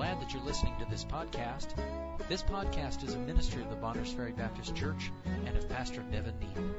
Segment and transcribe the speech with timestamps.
[0.00, 1.74] glad that you're listening to this podcast.
[2.26, 5.12] This podcast is a ministry of the Bonners Ferry Baptist Church
[5.44, 6.74] and of Pastor Nevin Neal.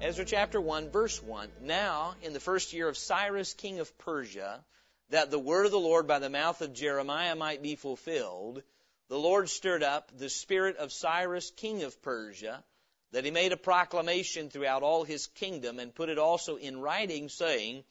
[0.00, 1.48] Ezra chapter 1, verse 1.
[1.60, 4.64] Now, in the first year of Cyrus, king of Persia,
[5.10, 8.64] that the word of the Lord by the mouth of Jeremiah might be fulfilled,
[9.08, 12.64] the Lord stirred up the spirit of Cyrus, king of Persia,
[13.12, 17.28] that he made a proclamation throughout all his kingdom and put it also in writing,
[17.28, 17.84] saying,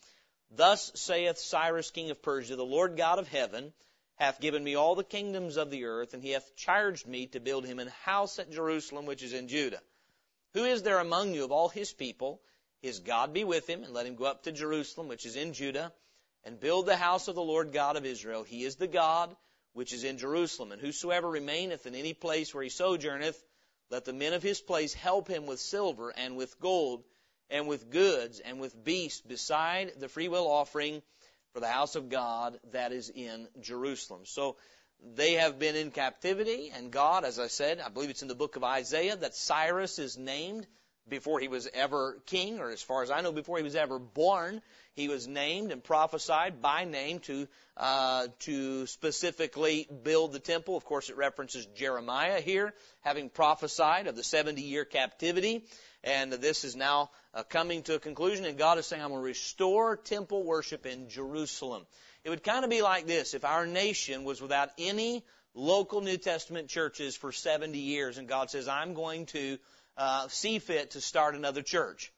[0.51, 3.73] Thus saith Cyrus, king of Persia, the Lord God of heaven
[4.15, 7.39] hath given me all the kingdoms of the earth, and he hath charged me to
[7.39, 9.81] build him an house at Jerusalem, which is in Judah.
[10.53, 12.41] Who is there among you of all his people?
[12.81, 15.53] His God be with him, and let him go up to Jerusalem, which is in
[15.53, 15.91] Judah,
[16.45, 18.43] and build the house of the Lord God of Israel.
[18.43, 19.35] He is the God
[19.73, 20.71] which is in Jerusalem.
[20.71, 23.43] And whosoever remaineth in any place where he sojourneth,
[23.89, 27.03] let the men of his place help him with silver and with gold
[27.49, 31.01] and with goods and with beasts beside the freewill offering
[31.53, 34.21] for the house of God that is in Jerusalem.
[34.25, 34.57] So
[35.15, 38.35] they have been in captivity and God, as I said, I believe it's in the
[38.35, 40.65] book of Isaiah that Cyrus is named
[41.07, 43.99] before he was ever king, or as far as I know, before he was ever
[43.99, 44.61] born.
[44.93, 47.47] He was named and prophesied by name to
[47.77, 50.77] uh, to specifically build the temple.
[50.77, 55.65] Of course, it references Jeremiah here, having prophesied of the 70 year captivity,
[56.03, 58.45] and this is now uh, coming to a conclusion.
[58.45, 61.85] And God is saying, "I'm going to restore temple worship in Jerusalem."
[62.23, 66.17] It would kind of be like this: if our nation was without any local New
[66.17, 69.59] Testament churches for 70 years, and God says, "I'm going to
[69.97, 72.11] uh, see fit to start another church."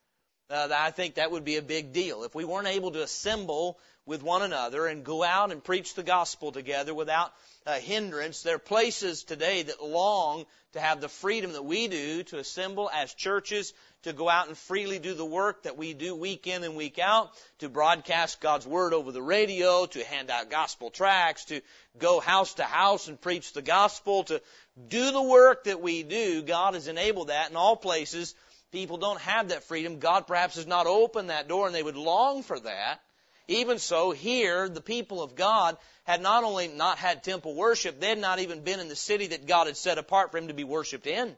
[0.50, 2.23] uh, I think that would be a big deal.
[2.23, 6.03] If we weren't able to assemble with one another and go out and preach the
[6.03, 7.33] gospel together without
[7.66, 12.23] a hindrance, there are places today that long to have the freedom that we do
[12.23, 13.73] to assemble as churches,
[14.08, 17.00] to go out and freely do the work that we do week in and week
[17.00, 21.62] out, to broadcast God's Word over the radio, to hand out gospel tracts, to
[21.98, 24.42] go house to house and preach the gospel, to
[24.88, 26.42] do the work that we do.
[26.42, 28.36] God has enabled that in all places
[28.72, 30.00] people don't have that freedom.
[30.00, 33.00] God perhaps has not opened that door and they would long for that.
[33.48, 38.10] Even so, here, the people of God had not only not had temple worship, they
[38.10, 40.54] had not even been in the city that God had set apart for him to
[40.54, 41.36] be worshiped in.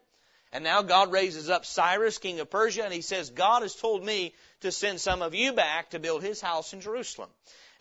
[0.51, 4.03] And now God raises up Cyrus, king of Persia, and he says, God has told
[4.03, 7.29] me to send some of you back to build his house in Jerusalem.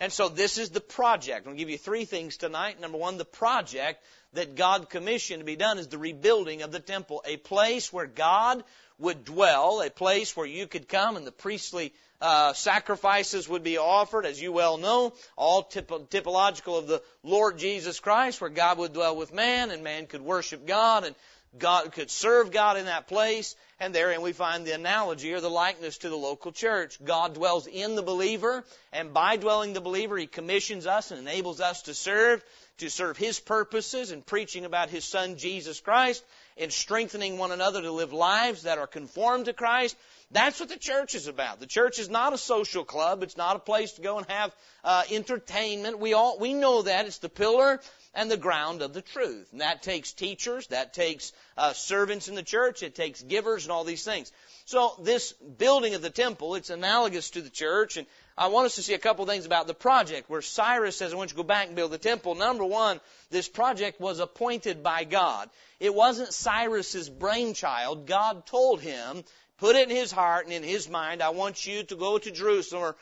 [0.01, 1.39] And so this is the project.
[1.39, 2.81] I'm going to give you three things tonight.
[2.81, 4.03] Number one, the project
[4.35, 8.07] that God commissioned to be done is the rebuilding of the temple, a place where
[8.07, 8.63] God
[8.99, 13.79] would dwell, a place where you could come and the priestly uh, sacrifices would be
[13.79, 18.79] offered, as you well know, all typ- typological of the Lord Jesus Christ, where God
[18.79, 21.15] would dwell with man and man could worship God and
[21.57, 23.57] God could serve God in that place.
[23.81, 26.99] And therein we find the analogy or the likeness to the local church.
[27.05, 31.61] God dwells in the believer, and by dwelling the believer, He commissions us and enables
[31.61, 32.45] us to serve,
[32.79, 36.25] to serve His purposes in preaching about His Son Jesus Christ,
[36.57, 39.97] in strengthening one another to live lives that are conformed to Christ.
[40.33, 41.61] That's what the church is about.
[41.61, 43.23] The church is not a social club.
[43.23, 44.55] It's not a place to go and have
[44.85, 46.01] uh, entertainment.
[46.01, 47.81] We all we know that it's the pillar
[48.19, 49.49] and the ground of the truth.
[49.53, 53.71] And that takes teachers, that takes uh, servants in the church, it takes givers and
[53.71, 54.33] all these things.
[54.65, 58.75] So this building of the temple, it's analogous to the church, and I want us
[58.75, 61.43] to see a couple things about the project where Cyrus says, I want you to
[61.43, 62.35] go back and build the temple.
[62.35, 65.49] Number one, this project was appointed by God.
[65.79, 68.09] It wasn't Cyrus's brainchild.
[68.09, 69.23] God told him,
[69.59, 72.31] put it in his heart and in his mind, I want you to go to
[72.33, 72.97] Jerusalem or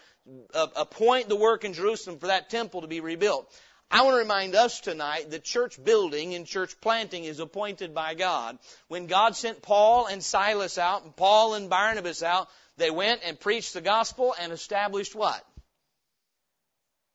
[0.53, 3.50] uh, appoint the work in Jerusalem for that temple to be rebuilt.
[3.91, 8.15] I want to remind us tonight that church building and church planting is appointed by
[8.15, 8.59] God.
[8.89, 13.39] When God sent Paul and Silas out, and Paul and Barnabas out, they went and
[13.39, 15.43] preached the gospel and established what?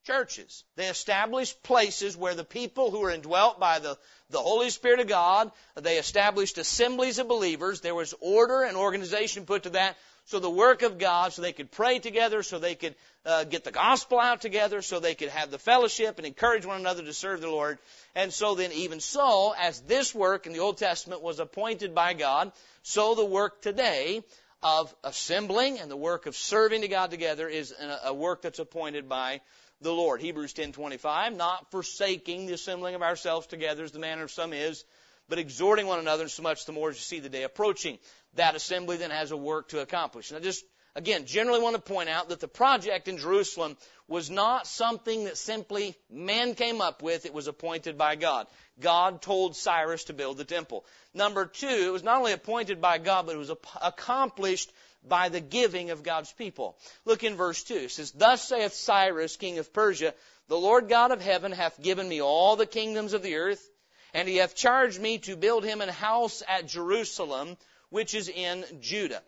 [0.06, 0.64] Churches.
[0.76, 3.96] They established places where the people who were indwelt by the,
[4.30, 7.80] the Holy Spirit of God, they established assemblies of believers.
[7.80, 9.96] There was order and organization put to that.
[10.26, 12.94] So the work of God, so they could pray together, so they could
[13.26, 16.80] uh, get the gospel out together, so they could have the fellowship and encourage one
[16.80, 17.78] another to serve the Lord.
[18.14, 22.14] And so then, even so, as this work in the Old Testament was appointed by
[22.14, 22.52] God,
[22.82, 24.22] so the work today
[24.62, 27.74] of assembling and the work of serving to God together is
[28.04, 29.40] a work that's appointed by
[29.80, 30.20] the Lord.
[30.20, 34.84] Hebrews 10:25, not forsaking the assembling of ourselves together as the manner of some is,
[35.28, 37.98] but exhorting one another so much the more as you see the day approaching.
[38.34, 40.32] That assembly then has a work to accomplish.
[40.32, 40.64] Now just
[40.94, 43.76] again, generally want to point out that the project in Jerusalem
[44.08, 47.26] was not something that simply man came up with.
[47.26, 48.46] It was appointed by God.
[48.80, 50.84] God told Cyrus to build the temple.
[51.14, 53.52] Number two, it was not only appointed by God, but it was
[53.82, 54.72] accomplished
[55.06, 56.76] by the giving of God's people.
[57.04, 57.74] Look in verse 2.
[57.74, 60.14] It says, Thus saith Cyrus, king of Persia,
[60.48, 63.68] The Lord God of heaven hath given me all the kingdoms of the earth,
[64.14, 67.56] and he hath charged me to build him an house at Jerusalem,
[67.92, 69.22] which is in Judah.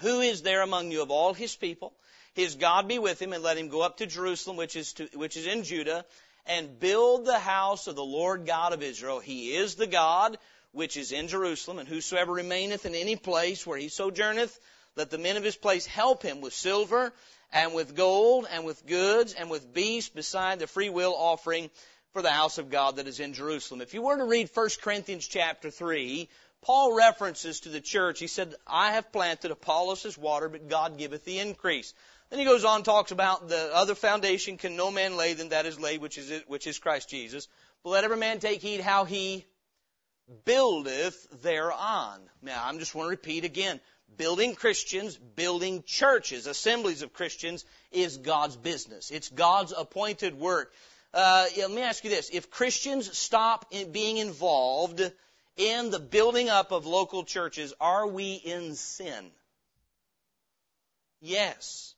[0.00, 1.94] Who is there among you of all his people?
[2.34, 5.08] His God be with him, and let him go up to Jerusalem, which is, to,
[5.14, 6.04] which is in Judah,
[6.44, 9.20] and build the house of the Lord God of Israel.
[9.20, 10.36] He is the God
[10.70, 14.60] which is in Jerusalem, and whosoever remaineth in any place where he sojourneth,
[14.94, 17.14] let the men of his place help him with silver
[17.52, 21.70] and with gold and with goods and with beasts beside the freewill offering
[22.12, 23.80] for the house of God that is in Jerusalem.
[23.80, 26.28] If you were to read 1 Corinthians chapter 3,
[26.62, 28.18] Paul references to the church.
[28.18, 31.94] He said, I have planted, Apollos has watered, but God giveth the increase.
[32.30, 35.50] Then he goes on and talks about the other foundation can no man lay than
[35.50, 37.48] that is laid, which is, which is Christ Jesus.
[37.82, 39.46] But let every man take heed how he
[40.44, 42.20] buildeth thereon.
[42.42, 43.80] Now, I'm just want to repeat again.
[44.16, 49.10] Building Christians, building churches, assemblies of Christians is God's business.
[49.10, 50.72] It's God's appointed work.
[51.14, 52.30] Uh, let me ask you this.
[52.30, 55.00] If Christians stop in being involved
[55.58, 59.30] in the building up of local churches, are we in sin?
[61.20, 61.94] Yes.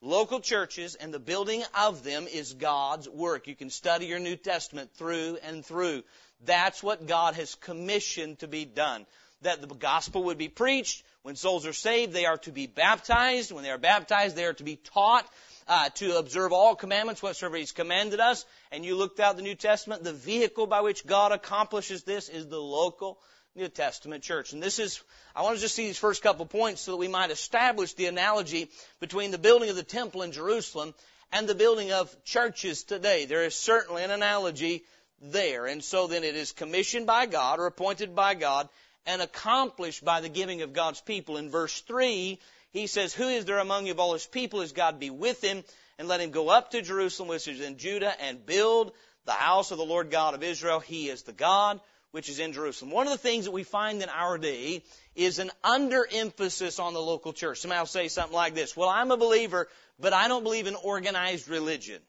[0.00, 3.48] Local churches and the building of them is God's work.
[3.48, 6.04] You can study your New Testament through and through.
[6.44, 9.06] That's what God has commissioned to be done.
[9.42, 11.04] That the gospel would be preached.
[11.22, 13.50] When souls are saved, they are to be baptized.
[13.50, 15.28] When they are baptized, they are to be taught
[15.68, 18.44] uh, to observe all commandments whatsoever He's commanded us.
[18.72, 20.02] And you looked out the New Testament.
[20.02, 23.18] The vehicle by which God accomplishes this is the local
[23.54, 24.52] New Testament church.
[24.52, 25.02] And this is,
[25.36, 28.06] I want to just see these first couple points so that we might establish the
[28.06, 28.70] analogy
[29.00, 30.94] between the building of the temple in Jerusalem
[31.32, 33.26] and the building of churches today.
[33.26, 34.84] There is certainly an analogy
[35.20, 35.66] there.
[35.66, 38.68] And so then it is commissioned by God or appointed by God
[39.06, 41.36] and accomplished by the giving of God's people.
[41.36, 42.38] In verse 3,
[42.70, 44.60] he says, Who is there among you of all his people?
[44.60, 45.64] Is God be with him?
[45.98, 48.92] And let him go up to Jerusalem, which is in Judah, and build
[49.24, 50.80] the house of the Lord God of Israel.
[50.80, 51.80] He is the God
[52.10, 52.90] which is in Jerusalem.
[52.90, 54.82] One of the things that we find in our day
[55.14, 57.58] is an underemphasis on the local church.
[57.60, 59.68] Somebody will say something like this, well, I'm a believer,
[59.98, 62.00] but I don't believe in organized religion.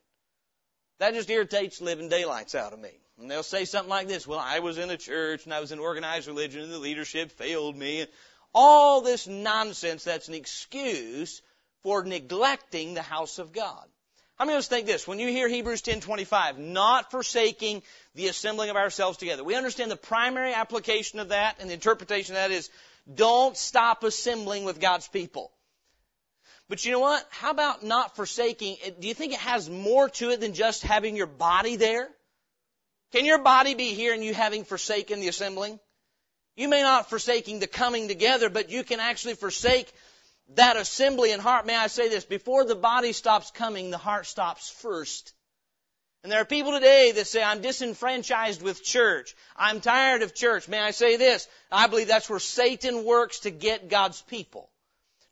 [0.99, 2.91] That just irritates living daylights out of me.
[3.19, 5.73] And they'll say something like this, well, I was in a church and I was
[5.73, 8.01] in organized religion and the leadership failed me.
[8.01, 8.09] And
[8.53, 11.41] all this nonsense that's an excuse
[11.83, 13.85] for neglecting the house of God.
[14.37, 15.05] How many of us think this?
[15.05, 17.83] When you hear Hebrews 10:25, not forsaking
[18.15, 19.43] the assembling of ourselves together.
[19.43, 22.69] We understand the primary application of that and the interpretation of that is
[23.13, 25.51] don't stop assembling with God's people.
[26.69, 27.27] But you know what?
[27.31, 28.77] How about not forsaking?
[28.99, 32.07] Do you think it has more to it than just having your body there?
[33.11, 35.79] Can your body be here and you having forsaken the assembling?
[36.59, 39.89] You may not forsaking the coming together, but you can actually forsake
[40.55, 44.25] that assembly in heart, may I say this, before the body stops coming, the heart
[44.25, 45.33] stops first.
[46.21, 49.37] And there are people today that say, I'm disenfranchised with church.
[49.55, 50.67] I'm tired of church.
[50.67, 51.47] May I say this?
[51.71, 54.69] I believe that's where Satan works to get God's people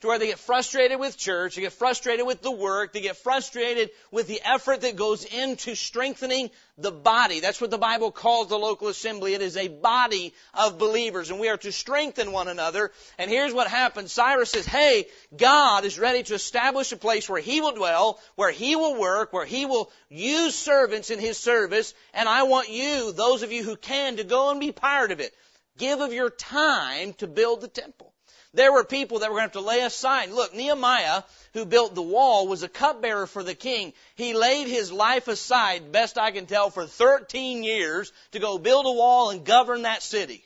[0.02, 3.18] to where they get frustrated with church, they get frustrated with the work, they get
[3.18, 7.40] frustrated with the effort that goes into strengthening the body.
[7.40, 9.34] That's what the Bible calls the local assembly.
[9.34, 12.92] It is a body of believers and we are to strengthen one another.
[13.18, 14.12] And here's what happens.
[14.12, 18.52] Cyrus says, hey, God is ready to establish a place where He will dwell, where
[18.52, 21.96] He will work, where He will use servants in His service.
[22.14, 25.20] And I want you, those of you who can, to go and be part of
[25.20, 25.34] it.
[25.80, 28.14] Give of your time to build the temple.
[28.58, 30.32] There were people that were going to have to lay aside.
[30.32, 31.22] Look, Nehemiah,
[31.54, 33.94] who built the wall, was a cupbearer for the king.
[34.16, 38.88] He laid his life aside, best I can tell, for 13 years to go build
[38.88, 40.44] a wall and govern that city.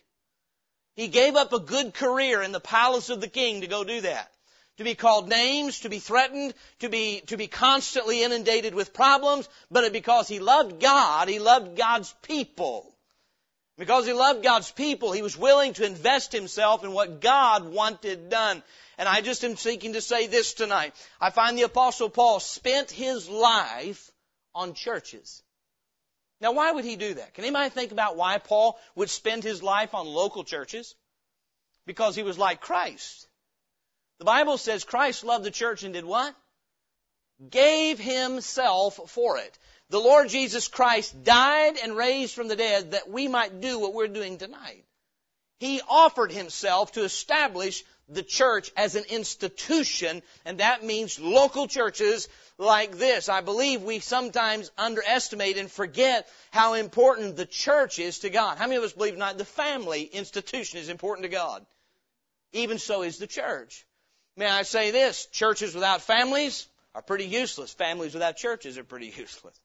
[0.98, 4.02] He gave up a good career in the palace of the king to go do
[4.02, 4.30] that.
[4.76, 9.48] To be called names, to be threatened, to be, to be constantly inundated with problems,
[9.70, 12.94] but because he loved God, he loved God's people.
[13.82, 18.30] Because he loved God's people, he was willing to invest himself in what God wanted
[18.30, 18.62] done.
[19.00, 20.94] And I just am seeking to say this tonight.
[21.20, 24.12] I find the apostle Paul spent his life
[24.54, 25.42] on churches.
[26.42, 27.34] Now why would he do that?
[27.34, 30.94] Can anybody think about why Paul would spend his life on local churches?
[31.88, 33.28] Because he was like Christ.
[34.20, 36.36] The Bible says Christ loved the church and did what?
[37.50, 39.58] Gave himself for it.
[39.92, 43.94] The Lord Jesus Christ died and raised from the dead that we might do what
[43.94, 44.86] we're doing tonight.
[45.60, 52.30] He offered himself to establish the church as an institution, and that means local churches
[52.58, 53.28] like this.
[53.28, 58.58] I believe we sometimes underestimate and forget how important the church is to God.
[58.58, 61.66] How many of us believe tonight the family institution is important to God?
[62.54, 63.86] Even so is the church.
[64.38, 65.26] May I say this?
[65.26, 67.74] Churches without families are pretty useless.
[67.74, 69.60] Families without churches are pretty useless.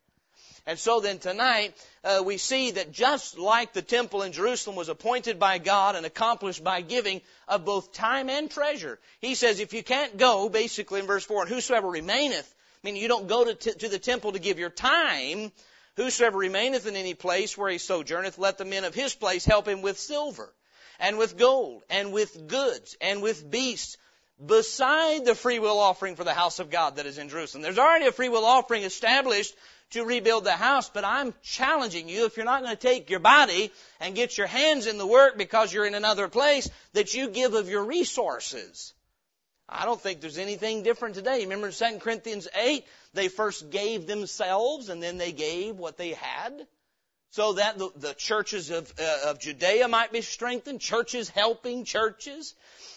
[0.67, 4.89] And so then tonight, uh, we see that just like the temple in Jerusalem was
[4.89, 9.73] appointed by God and accomplished by giving of both time and treasure, he says if
[9.73, 13.55] you can't go, basically in verse 4, and whosoever remaineth, meaning you don't go to,
[13.55, 15.53] t- to the temple to give your time,
[15.95, 19.69] whosoever remaineth in any place where he sojourneth, let the men of his place help
[19.69, 20.53] him with silver,
[20.99, 23.99] and with gold, and with goods, and with beasts,
[24.45, 27.63] beside the free will offering for the house of God that is in Jerusalem.
[27.63, 29.55] There's already a free will offering established
[29.91, 33.21] to rebuild the house, but I'm challenging you, if you're not going to take your
[33.21, 37.29] body and get your hands in the work because you're in another place, that you
[37.29, 38.95] give of your resources.
[39.69, 41.41] I don't think there's anything different today.
[41.41, 46.11] Remember in 2 Corinthians 8, they first gave themselves and then they gave what they
[46.11, 46.67] had
[47.31, 52.55] so that the, the churches of, uh, of Judea might be strengthened, churches helping churches.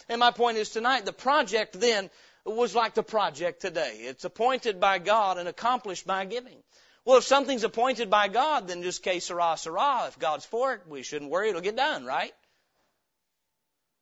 [0.07, 2.09] And my point is tonight, the project then
[2.55, 3.97] was like the project today.
[4.01, 6.57] It's appointed by God and accomplished by giving.
[7.05, 10.05] Well, if something's appointed by God, then just case sera, sera.
[10.07, 11.49] If God's for it, we shouldn't worry.
[11.49, 12.33] It'll get done, right?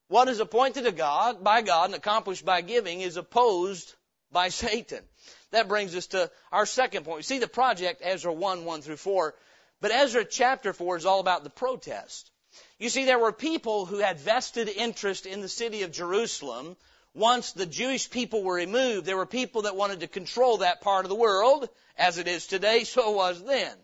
[0.10, 3.94] What is appointed to God, by God and accomplished by giving is opposed
[4.32, 5.04] by Satan.
[5.52, 7.26] That brings us to our second point.
[7.26, 9.36] see the project, Ezra 1, 1 through 4.
[9.80, 12.32] But Ezra chapter 4 is all about the protest.
[12.80, 16.78] You see, there were people who had vested interest in the city of Jerusalem.
[17.18, 21.04] Once the Jewish people were removed, there were people that wanted to control that part
[21.04, 23.76] of the world as it is today, so it was then.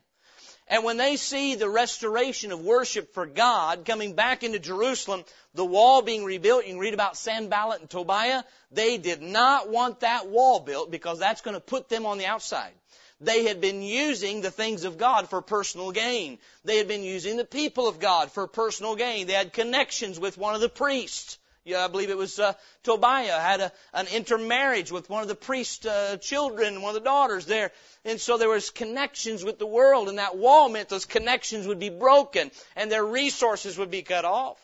[0.67, 5.23] And when they see the restoration of worship for God coming back into Jerusalem,
[5.55, 10.01] the wall being rebuilt, you can read about Sanballat and Tobiah, they did not want
[10.01, 12.73] that wall built because that's going to put them on the outside.
[13.19, 16.37] They had been using the things of God for personal gain.
[16.65, 19.25] They had been using the people of God for personal gain.
[19.25, 21.39] They had connections with one of the priests.
[21.65, 22.53] Yeah, I believe it was uh,
[22.83, 27.09] Tobiah had a, an intermarriage with one of the priest's uh, children, one of the
[27.09, 27.71] daughters there,
[28.03, 31.79] and so there was connections with the world, and that wall meant those connections would
[31.79, 34.57] be broken and their resources would be cut off.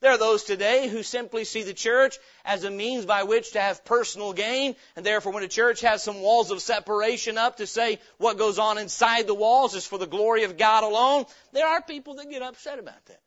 [0.00, 3.60] There are those today who simply see the church as a means by which to
[3.60, 7.66] have personal gain, and therefore when a church has some walls of separation up to
[7.66, 11.66] say what goes on inside the walls is for the glory of God alone, there
[11.66, 13.20] are people that get upset about that.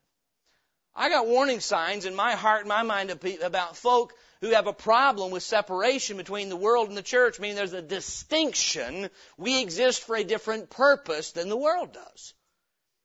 [0.95, 3.11] I got warning signs in my heart and my mind
[3.43, 7.55] about folk who have a problem with separation between the world and the church, meaning
[7.55, 9.09] there's a distinction.
[9.37, 12.33] We exist for a different purpose than the world does.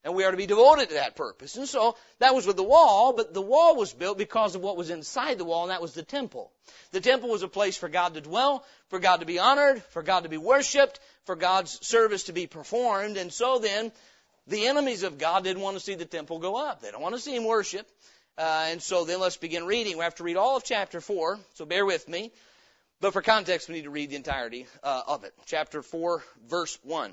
[0.04, 1.56] And we are to be devoted to that purpose.
[1.56, 4.76] And so that was with the wall, but the wall was built because of what
[4.76, 6.52] was inside the wall, and that was the temple.
[6.92, 10.02] The temple was a place for God to dwell, for God to be honored, for
[10.02, 13.16] God to be worshiped, for God's service to be performed.
[13.16, 13.92] And so then,
[14.48, 16.80] the enemies of God didn't want to see the temple go up.
[16.80, 17.86] They don't want to see Him worship.
[18.36, 19.98] Uh, and so then let's begin reading.
[19.98, 22.32] We have to read all of chapter 4, so bear with me.
[23.00, 25.34] But for context, we need to read the entirety uh, of it.
[25.46, 27.12] Chapter 4, verse 1.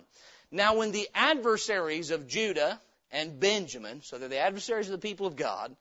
[0.52, 2.80] Now when the adversaries of Judah
[3.12, 5.76] and Benjamin, so they're the adversaries of the people of God,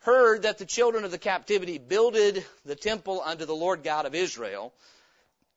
[0.00, 4.14] heard that the children of the captivity builded the temple unto the Lord God of
[4.14, 4.72] Israel,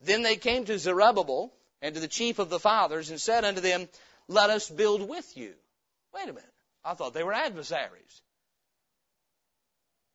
[0.01, 1.51] then they came to Zerubbabel
[1.82, 3.88] and to the chief of the fathers and said unto them,
[4.27, 5.53] let us build with you.
[6.13, 6.53] Wait a minute.
[6.84, 8.22] I thought they were adversaries.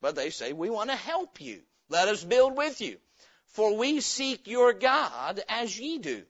[0.00, 1.60] But they say, we want to help you.
[1.88, 2.98] Let us build with you.
[3.48, 6.24] For we seek your God as ye do.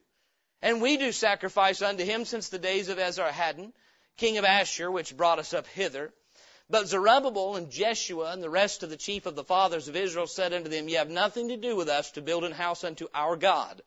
[0.61, 3.71] And we do sacrifice unto him since the days of Esarhaddon,
[4.17, 6.13] king of Ashur, which brought us up hither.
[6.69, 10.27] But Zerubbabel and Jeshua and the rest of the chief of the fathers of Israel
[10.27, 13.07] said unto them, Ye have nothing to do with us to build an house unto
[13.13, 13.81] our God.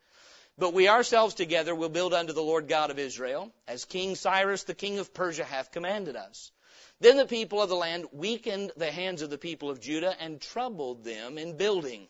[0.57, 4.63] But we ourselves together will build unto the Lord God of Israel, as King Cyrus
[4.63, 6.53] the king of Persia hath commanded us.
[7.01, 10.41] Then the people of the land weakened the hands of the people of Judah and
[10.41, 12.09] troubled them in building,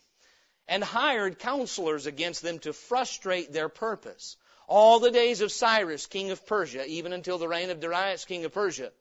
[0.69, 4.37] and hired counselors against them to frustrate their purpose.
[4.67, 8.45] All the days of Cyrus, king of Persia, even until the reign of Darius, king
[8.45, 8.93] of Persia.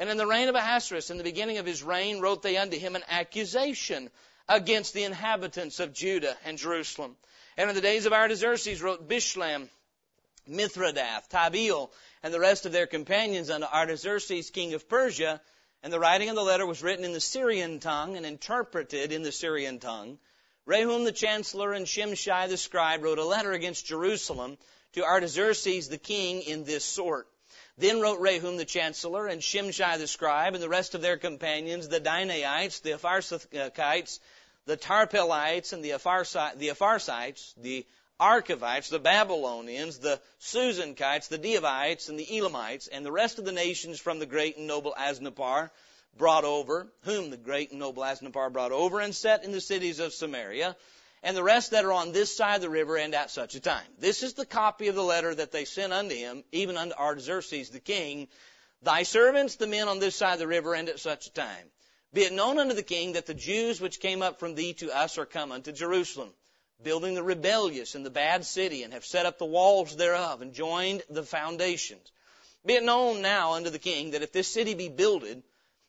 [0.00, 2.76] And in the reign of Ahasuerus, in the beginning of his reign, wrote they unto
[2.76, 4.10] him an accusation
[4.48, 7.16] against the inhabitants of Judah and Jerusalem
[7.58, 9.68] and in the days of Artaxerxes wrote Bishlam,
[10.48, 11.90] Mithredath, Tabeel,
[12.22, 15.40] and the rest of their companions unto Artaxerxes, king of Persia.
[15.82, 19.24] And the writing of the letter was written in the Syrian tongue and interpreted in
[19.24, 20.18] the Syrian tongue.
[20.68, 24.56] Rehum the chancellor and Shimshai the scribe wrote a letter against Jerusalem
[24.92, 27.26] to Artaxerxes the king in this sort.
[27.76, 31.88] Then wrote Rehum the chancellor and Shimshai the scribe and the rest of their companions,
[31.88, 34.20] the Dinaites, the Apharsathchites,
[34.68, 37.86] the Tarpelites and the Apharsites, the
[38.20, 43.52] Archevites, the Babylonians, the Susanchites, the Dehavites, and the Elamites, and the rest of the
[43.52, 45.70] nations from the great and noble Asnapar
[46.18, 50.00] brought over, whom the great and noble Asnapar brought over and set in the cities
[50.00, 50.76] of Samaria,
[51.22, 53.60] and the rest that are on this side of the river and at such a
[53.60, 53.86] time.
[53.98, 57.70] This is the copy of the letter that they sent unto him, even unto Artaxerxes
[57.70, 58.28] the king,
[58.82, 61.70] thy servants, the men on this side of the river and at such a time.
[62.12, 64.90] Be it known unto the king that the Jews which came up from thee to
[64.90, 66.32] us are come unto Jerusalem
[66.82, 70.54] building the rebellious and the bad city, and have set up the walls thereof, and
[70.54, 72.12] joined the foundations.
[72.64, 75.42] Be it known now unto the king that if this city be builded,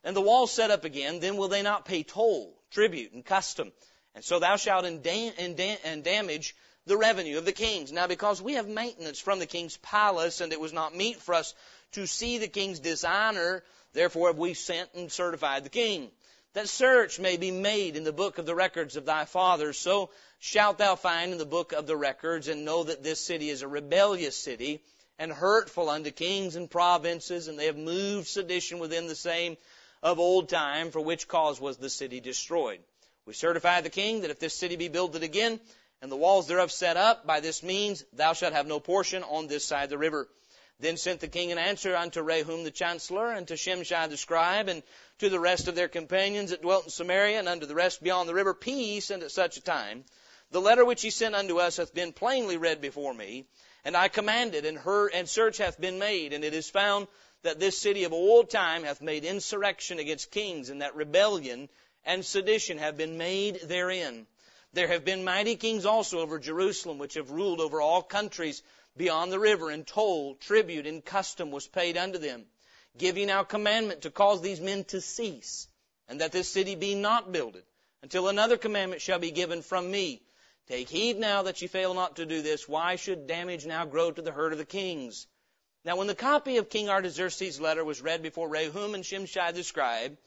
[0.04, 3.72] and the walls set up again, then will they not pay toll, tribute, and custom.
[4.16, 6.56] And so thou shalt and damage
[6.88, 7.92] the revenue of the kings.
[7.92, 11.36] Now because we have maintenance from the king's palace, and it was not meet for
[11.36, 11.54] us
[11.94, 16.12] to see the king's dishonor, therefore have we sent and certified the king
[16.54, 19.78] that search may be made in the book of the records of thy fathers.
[19.78, 23.50] So shalt thou find in the book of the records, and know that this city
[23.50, 24.82] is a rebellious city,
[25.20, 29.58] and hurtful unto kings and provinces, and they have moved sedition within the same
[30.02, 32.80] of old time, for which cause was the city destroyed.
[33.26, 35.60] We certify the king that if this city be builded again,
[36.02, 39.48] and the walls thereof set up, by this means thou shalt have no portion on
[39.48, 40.28] this side the river.
[40.80, 44.70] Then sent the king an answer unto Rehum the chancellor, and to Shimshai the scribe,
[44.70, 44.82] and
[45.18, 48.30] to the rest of their companions that dwelt in Samaria, and unto the rest beyond
[48.30, 50.06] the river, peace, and at such a time.
[50.52, 53.46] The letter which he sent unto us hath been plainly read before me,
[53.84, 57.08] and I commanded, and her and search hath been made, and it is found
[57.44, 61.70] that this city of old time hath made insurrection against kings, and that rebellion
[62.06, 64.28] and sedition have been made therein.
[64.72, 68.62] There have been mighty kings also over Jerusalem, which have ruled over all countries
[69.00, 72.46] beyond the river, and toll, tribute, and custom was paid unto them.
[72.98, 75.68] giving our commandment to cause these men to cease,
[76.08, 77.64] and that this city be not builded,
[78.04, 80.22] until another commandment shall be given from me.
[80.68, 82.68] Take heed now that ye fail not to do this.
[82.68, 85.28] Why should damage now grow to the hurt of the kings?
[85.86, 89.64] Now when the copy of King Artaxerxes' letter was read before Rehum and Shimshai the
[89.64, 90.18] scribe,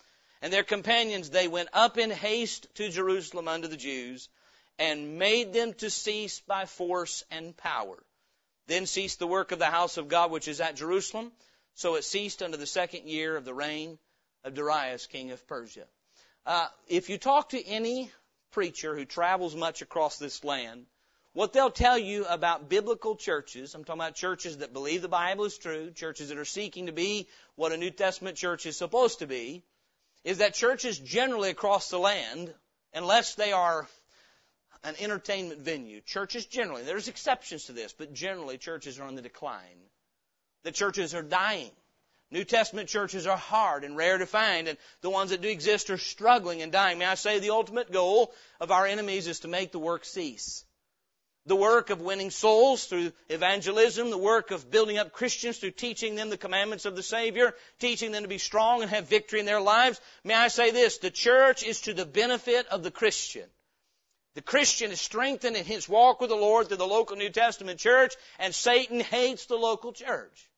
[0.40, 4.28] and their companions, they went up in haste to Jerusalem unto the Jews,
[4.78, 8.02] and made them to cease by force and power.
[8.66, 11.32] Then ceased the work of the house of God which is at Jerusalem.
[11.74, 13.98] So it ceased under the second year of the reign
[14.44, 15.86] of Darius, king of Persia.
[16.44, 18.10] Uh, if you talk to any
[18.50, 20.86] preacher who travels much across this land,
[21.34, 25.46] what they'll tell you about biblical churches, I'm talking about churches that believe the Bible
[25.46, 29.20] is true, churches that are seeking to be what a New Testament church is supposed
[29.20, 29.62] to be,
[30.24, 32.52] is that churches generally across the land,
[32.92, 33.88] unless they are
[34.84, 36.00] an entertainment venue.
[36.00, 39.60] Churches generally, there's exceptions to this, but generally churches are on the decline.
[40.64, 41.70] The churches are dying.
[42.30, 45.90] New Testament churches are hard and rare to find, and the ones that do exist
[45.90, 46.98] are struggling and dying.
[46.98, 50.64] May I say the ultimate goal of our enemies is to make the work cease.
[51.44, 56.14] The work of winning souls through evangelism, the work of building up Christians through teaching
[56.14, 59.46] them the commandments of the Savior, teaching them to be strong and have victory in
[59.46, 60.00] their lives.
[60.24, 63.44] May I say this, the church is to the benefit of the Christian.
[64.34, 67.78] The Christian is strengthened in his walk with the Lord through the local New Testament
[67.78, 70.48] church, and Satan hates the local church.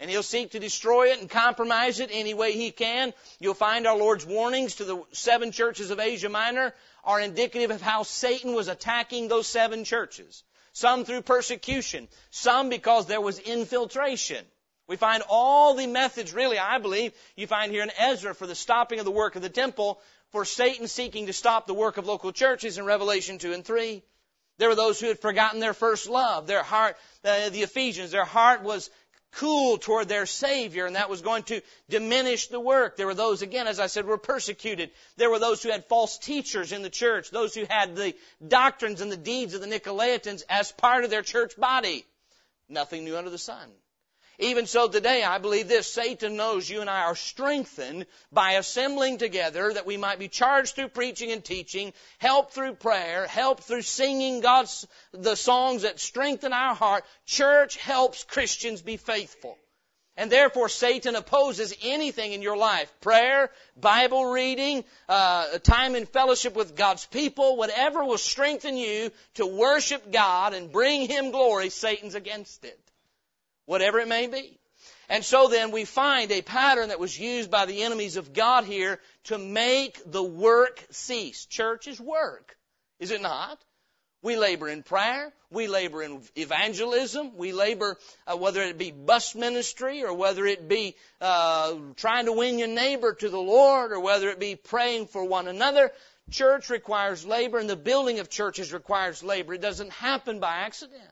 [0.00, 3.12] And he'll seek to destroy it and compromise it any way he can.
[3.38, 7.82] You'll find our Lord's warnings to the seven churches of Asia Minor are indicative of
[7.82, 10.42] how Satan was attacking those seven churches.
[10.72, 14.44] Some through persecution, some because there was infiltration.
[14.88, 18.54] We find all the methods, really, I believe, you find here in Ezra for the
[18.54, 20.00] stopping of the work of the temple
[20.32, 24.02] for Satan seeking to stop the work of local churches in Revelation 2 and 3.
[24.58, 28.24] There were those who had forgotten their first love, their heart, uh, the Ephesians, their
[28.24, 28.90] heart was
[29.32, 32.96] cool toward their Savior, and that was going to diminish the work.
[32.96, 34.90] There were those, again, as I said, were persecuted.
[35.16, 38.14] There were those who had false teachers in the church, those who had the
[38.46, 42.04] doctrines and the deeds of the Nicolaitans as part of their church body.
[42.68, 43.70] Nothing new under the sun.
[44.38, 49.18] Even so today, I believe this, Satan knows you and I are strengthened by assembling
[49.18, 53.82] together that we might be charged through preaching and teaching, help through prayer, help through
[53.82, 57.04] singing God's, the songs that strengthen our heart.
[57.26, 59.58] Church helps Christians be faithful.
[60.16, 62.92] And therefore, Satan opposes anything in your life.
[63.00, 69.46] Prayer, Bible reading, uh, time in fellowship with God's people, whatever will strengthen you to
[69.46, 72.81] worship God and bring Him glory, Satan's against it
[73.66, 74.58] whatever it may be.
[75.08, 78.64] And so then we find a pattern that was used by the enemies of God
[78.64, 81.46] here to make the work cease.
[81.46, 82.56] Church is work,
[82.98, 83.58] is it not?
[84.22, 85.32] We labor in prayer.
[85.50, 87.36] We labor in evangelism.
[87.36, 92.32] We labor, uh, whether it be bus ministry or whether it be uh, trying to
[92.32, 95.90] win your neighbor to the Lord or whether it be praying for one another.
[96.30, 99.54] church requires labor and the building of churches requires labor.
[99.54, 101.11] It doesn't happen by accident.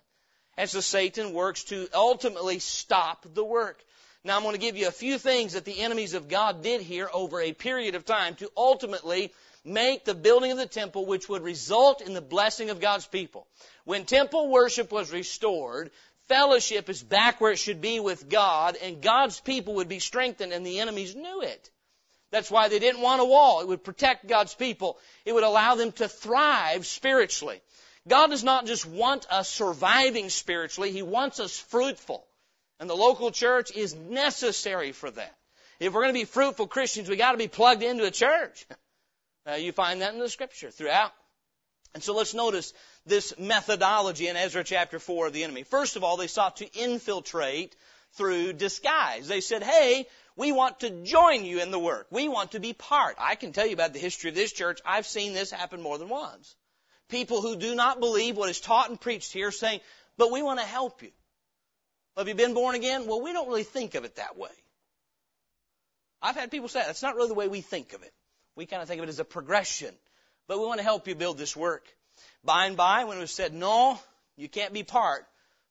[0.60, 3.82] And the Satan works to ultimately stop the work.
[4.24, 6.82] Now I'm going to give you a few things that the enemies of God did
[6.82, 9.32] here over a period of time to ultimately
[9.64, 13.46] make the building of the temple which would result in the blessing of God's people.
[13.84, 15.90] When temple worship was restored,
[16.28, 20.52] fellowship is back where it should be with God and God's people would be strengthened
[20.52, 21.70] and the enemies knew it.
[22.32, 23.62] That's why they didn't want a wall.
[23.62, 24.98] It would protect God's people.
[25.24, 27.62] It would allow them to thrive spiritually.
[28.10, 32.26] God does not just want us surviving spiritually, He wants us fruitful.
[32.80, 35.36] And the local church is necessary for that.
[35.78, 38.66] If we're going to be fruitful Christians, we got to be plugged into a church.
[39.50, 41.12] Uh, you find that in the scripture throughout.
[41.94, 42.74] And so let's notice
[43.06, 45.62] this methodology in Ezra chapter 4 of the enemy.
[45.62, 47.74] First of all, they sought to infiltrate
[48.12, 49.28] through disguise.
[49.28, 52.08] They said, hey, we want to join you in the work.
[52.10, 53.16] We want to be part.
[53.18, 54.80] I can tell you about the history of this church.
[54.84, 56.54] I've seen this happen more than once.
[57.10, 59.80] People who do not believe what is taught and preached here saying,
[60.16, 61.10] but we want to help you.
[62.16, 63.06] Have you been born again?
[63.06, 64.50] Well, we don't really think of it that way.
[66.22, 68.12] I've had people say that's not really the way we think of it.
[68.56, 69.94] We kind of think of it as a progression.
[70.46, 71.86] But we want to help you build this work.
[72.44, 73.98] By and by, when it was said, no,
[74.36, 75.26] you can't be part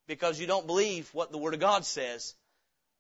[0.07, 2.33] because you don't believe what the Word of God says,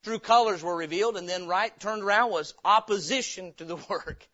[0.03, 4.27] true colors were revealed and then right turned around was opposition to the work.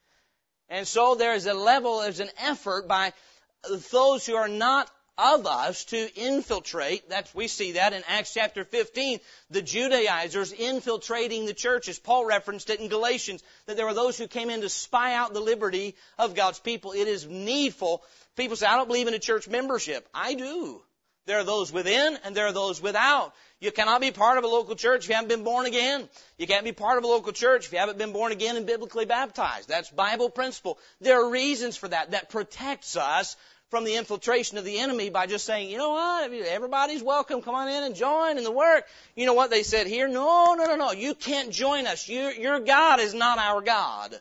[0.67, 3.13] And so there is a level, there's an effort by
[3.91, 7.09] those who are not of us to infiltrate.
[7.09, 9.19] That's, we see that in Acts chapter 15.
[9.49, 11.99] The Judaizers infiltrating the churches.
[11.99, 15.33] Paul referenced it in Galatians that there were those who came in to spy out
[15.33, 16.91] the liberty of God's people.
[16.91, 18.03] It is needful.
[18.35, 20.07] People say, I don't believe in a church membership.
[20.13, 20.81] I do.
[21.25, 23.33] There are those within and there are those without.
[23.59, 26.07] You cannot be part of a local church if you haven't been born again.
[26.37, 28.67] You can't be part of a local church if you haven't been born again and
[28.67, 29.67] biblically baptized.
[29.67, 30.77] That's Bible principle.
[31.01, 32.11] There are reasons for that.
[32.11, 33.37] That protects us
[33.75, 37.55] from the infiltration of the enemy by just saying, you know what, everybody's welcome, come
[37.55, 38.85] on in and join in the work.
[39.17, 40.07] You know what they said here?
[40.07, 42.07] No, no, no, no, you can't join us.
[42.07, 44.15] Your, your God is not our God.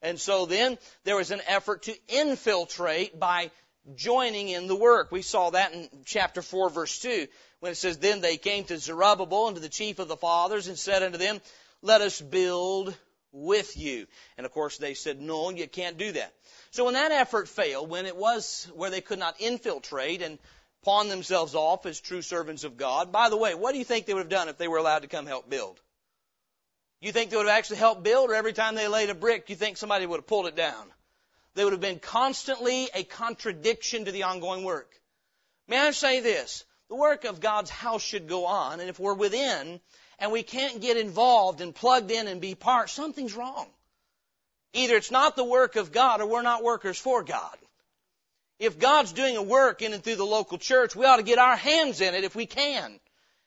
[0.00, 3.50] And so then there was an effort to infiltrate by
[3.94, 5.12] joining in the work.
[5.12, 7.26] We saw that in chapter 4 verse 2
[7.60, 10.66] when it says, Then they came to Zerubbabel and to the chief of the fathers
[10.66, 11.42] and said unto them,
[11.82, 12.96] Let us build
[13.32, 14.06] with you.
[14.38, 16.32] And of course they said, No, you can't do that.
[16.70, 20.38] So when that effort failed, when it was where they could not infiltrate and
[20.84, 24.06] pawn themselves off as true servants of God, by the way, what do you think
[24.06, 25.80] they would have done if they were allowed to come help build?
[27.00, 29.50] You think they would have actually helped build, or every time they laid a brick,
[29.50, 30.92] you think somebody would have pulled it down?
[31.54, 34.92] They would have been constantly a contradiction to the ongoing work.
[35.68, 36.64] May I say this?
[36.88, 39.80] The work of God's house should go on, and if we're within
[40.18, 43.68] and we can't get involved and plugged in and be part, something's wrong.
[44.72, 47.56] Either it's not the work of God or we're not workers for God.
[48.58, 51.38] If God's doing a work in and through the local church, we ought to get
[51.38, 53.00] our hands in it if we can.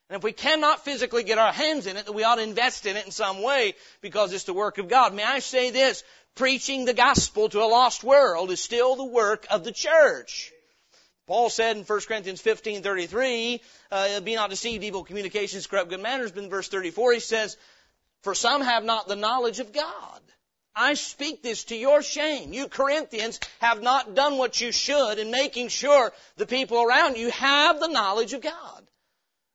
[0.10, 2.86] And if we cannot physically get our hands in it, then we ought to invest
[2.86, 5.14] in it in some way because it's the work of God.
[5.14, 6.04] May I say this?
[6.36, 10.52] Preaching the gospel to a lost world is still the work of the church.
[11.28, 16.32] Paul said in 1 Corinthians 15:33, uh, "Be not deceived; evil communications corrupt good manners."
[16.32, 17.58] But in verse 34, he says,
[18.22, 20.22] "For some have not the knowledge of God."
[20.76, 22.54] I speak this to your shame.
[22.54, 27.30] You Corinthians have not done what you should in making sure the people around you
[27.32, 28.88] have the knowledge of God.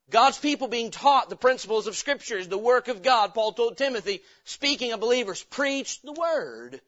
[0.08, 3.34] God's people being taught the principles of Scripture is the work of God.
[3.34, 6.80] Paul told Timothy, speaking of believers, preach the Word.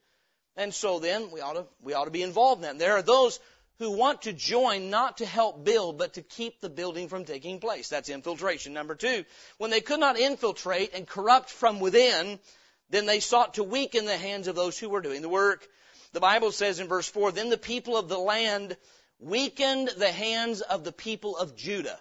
[0.56, 2.78] And so then, we ought to, we ought to be involved in that.
[2.78, 3.40] There are those
[3.78, 7.60] who want to join not to help build, but to keep the building from taking
[7.60, 7.88] place.
[7.88, 8.72] That's infiltration.
[8.72, 9.24] Number two,
[9.58, 12.38] when they could not infiltrate and corrupt from within,
[12.90, 15.66] then they sought to weaken the hands of those who were doing the work.
[16.12, 18.76] The Bible says in verse 4, Then the people of the land
[19.18, 21.98] weakened the hands of the people of Judah.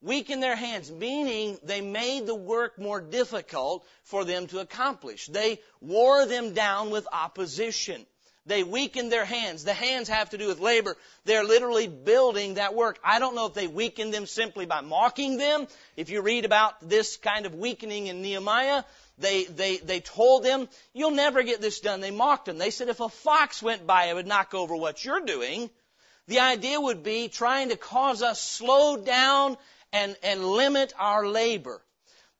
[0.00, 5.26] Weakened their hands, meaning they made the work more difficult for them to accomplish.
[5.26, 8.06] They wore them down with opposition.
[8.46, 9.64] They weakened their hands.
[9.64, 10.96] The hands have to do with labor.
[11.24, 12.98] They're literally building that work.
[13.04, 15.66] I don't know if they weakened them simply by mocking them.
[15.96, 18.84] If you read about this kind of weakening in Nehemiah,
[19.18, 22.00] they, they, they told them, you'll never get this done.
[22.00, 22.58] They mocked them.
[22.58, 25.70] They said if a fox went by, it would knock over what you're doing.
[26.28, 29.56] The idea would be trying to cause us slow down
[29.92, 31.82] and, and limit our labor.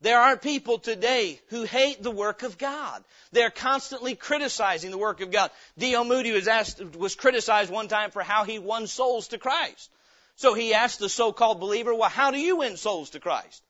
[0.00, 3.02] There are people today who hate the work of God.
[3.32, 5.50] They're constantly criticizing the work of God.
[5.76, 6.04] D.L.
[6.04, 9.90] Moody was asked, was criticized one time for how he won souls to Christ.
[10.36, 13.62] So he asked the so-called believer, well, how do you win souls to Christ?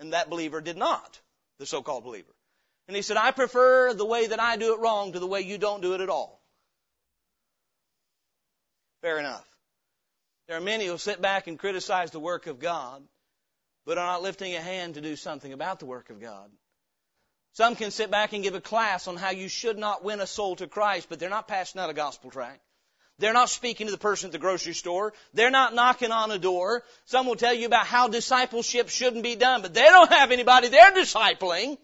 [0.00, 1.20] And that believer did not,
[1.58, 2.34] the so-called believer.
[2.86, 5.40] And he said, I prefer the way that I do it wrong to the way
[5.40, 6.40] you don't do it at all.
[9.00, 9.46] Fair enough.
[10.48, 13.02] There are many who sit back and criticize the work of God,
[13.86, 16.50] but are not lifting a hand to do something about the work of God.
[17.52, 20.26] Some can sit back and give a class on how you should not win a
[20.26, 22.60] soul to Christ, but they're not passing out a gospel tract.
[23.18, 25.12] They're not speaking to the person at the grocery store.
[25.34, 26.82] They're not knocking on a door.
[27.04, 30.68] Some will tell you about how discipleship shouldn't be done, but they don't have anybody
[30.68, 31.78] they're discipling.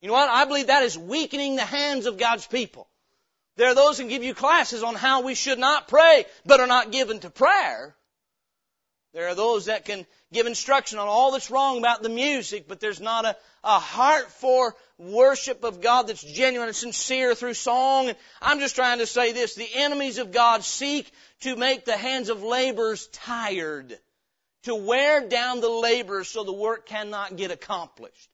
[0.00, 0.28] You know what?
[0.28, 2.88] I believe that is weakening the hands of God's people.
[3.56, 6.66] There are those who give you classes on how we should not pray, but are
[6.66, 7.96] not given to prayer.
[9.14, 12.80] There are those that can give instruction on all that's wrong about the music, but
[12.80, 18.12] there's not a, a heart for worship of God that's genuine and sincere through song.
[18.40, 19.54] I'm just trying to say this.
[19.54, 23.98] The enemies of God seek to make the hands of laborers tired,
[24.64, 28.30] to wear down the laborers so the work cannot get accomplished.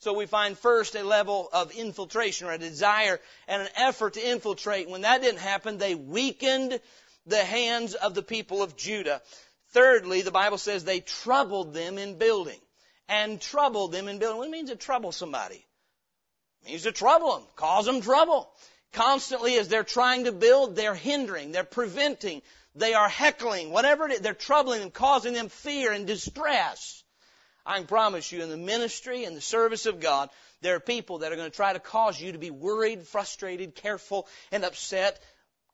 [0.00, 4.30] So we find first a level of infiltration or a desire and an effort to
[4.30, 4.88] infiltrate.
[4.88, 6.80] When that didn't happen, they weakened
[7.26, 9.20] the hands of the people of Judah.
[9.72, 12.58] Thirdly, the Bible says they troubled them in building.
[13.12, 14.38] And troubled them in building.
[14.38, 15.66] What means to trouble somebody?
[16.66, 18.50] Means to trouble them, cause them trouble.
[18.92, 22.42] Constantly as they're trying to build, they're hindering, they're preventing,
[22.74, 27.02] they are heckling, whatever it is, they're troubling them, causing them fear and distress.
[27.64, 30.28] I can promise you in the ministry and the service of God,
[30.60, 33.74] there are people that are going to try to cause you to be worried, frustrated,
[33.74, 35.20] careful, and upset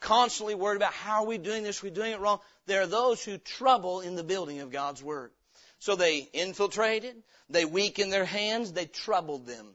[0.01, 2.41] constantly worried about how are we doing this, are we doing it wrong.
[2.67, 5.31] There are those who trouble in the building of God's Word.
[5.79, 7.17] So they infiltrated,
[7.51, 9.67] they weakened their hands, they troubled them.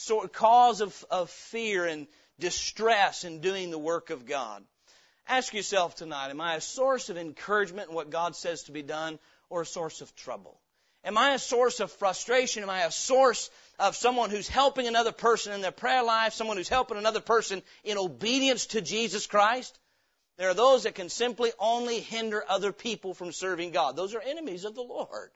[0.00, 2.06] So cause of, of fear and
[2.38, 4.64] distress in doing the work of God.
[5.28, 8.80] Ask yourself tonight, am I a source of encouragement in what God says to be
[8.80, 9.18] done
[9.50, 10.58] or a source of trouble?
[11.04, 12.62] Am I a source of frustration?
[12.62, 16.56] Am I a source of someone who's helping another person in their prayer life, someone
[16.56, 19.78] who's helping another person in obedience to Jesus Christ?
[20.38, 23.96] There are those that can simply only hinder other people from serving God.
[23.96, 25.30] Those are enemies of the Lord.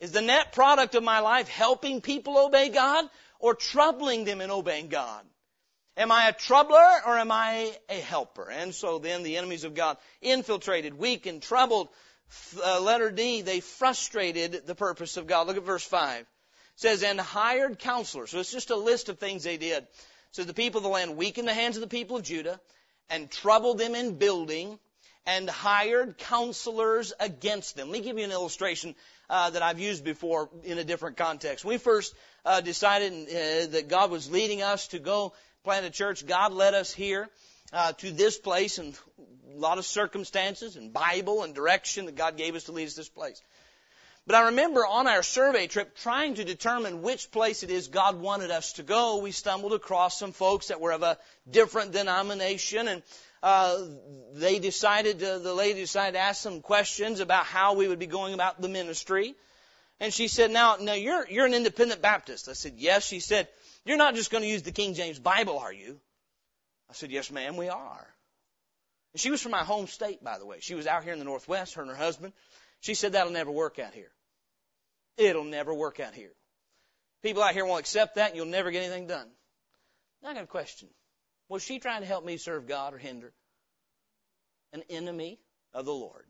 [0.00, 3.04] Is the net product of my life helping people obey God
[3.40, 5.24] or troubling them in obeying God?
[5.96, 8.48] Am I a troubler or am I a helper?
[8.48, 11.88] And so then the enemies of God infiltrated, weakened, troubled,
[12.64, 15.46] uh, letter D, they frustrated the purpose of God.
[15.46, 16.20] Look at verse 5.
[16.20, 16.26] It
[16.76, 18.30] says, and hired counselors.
[18.30, 19.86] So it's just a list of things they did.
[20.32, 22.60] So the people of the land weakened the hands of the people of Judah
[23.10, 24.78] and troubled them in building
[25.26, 27.88] and hired counselors against them.
[27.88, 28.94] Let me give you an illustration
[29.28, 31.64] uh, that I've used before in a different context.
[31.64, 36.26] We first uh, decided uh, that God was leading us to go plant a church,
[36.26, 37.28] God led us here
[37.72, 38.98] uh, to this place and
[39.54, 42.94] a lot of circumstances and Bible and direction that God gave us to lead us
[42.94, 43.42] to this place.
[44.26, 48.20] But I remember on our survey trip trying to determine which place it is God
[48.20, 51.18] wanted us to go, we stumbled across some folks that were of a
[51.50, 53.02] different denomination and
[53.42, 53.78] uh,
[54.34, 58.06] they decided, uh, the lady decided to ask some questions about how we would be
[58.06, 59.34] going about the ministry.
[59.98, 62.48] And she said, now, now you're, you're an independent Baptist.
[62.48, 63.06] I said, yes.
[63.06, 63.48] She said,
[63.84, 65.98] you're not just going to use the King James Bible, are you?
[66.90, 68.06] I said, yes, ma'am, we are.
[69.12, 70.58] And she was from my home state, by the way.
[70.60, 72.32] She was out here in the Northwest, her and her husband.
[72.80, 74.10] She said, that'll never work out here.
[75.16, 76.32] It'll never work out here.
[77.22, 79.28] People out here won't accept that and you'll never get anything done.
[80.22, 80.88] Now I got a question.
[81.50, 83.32] Was she trying to help me serve God or hinder?
[84.72, 85.38] An enemy
[85.74, 86.24] of the Lord.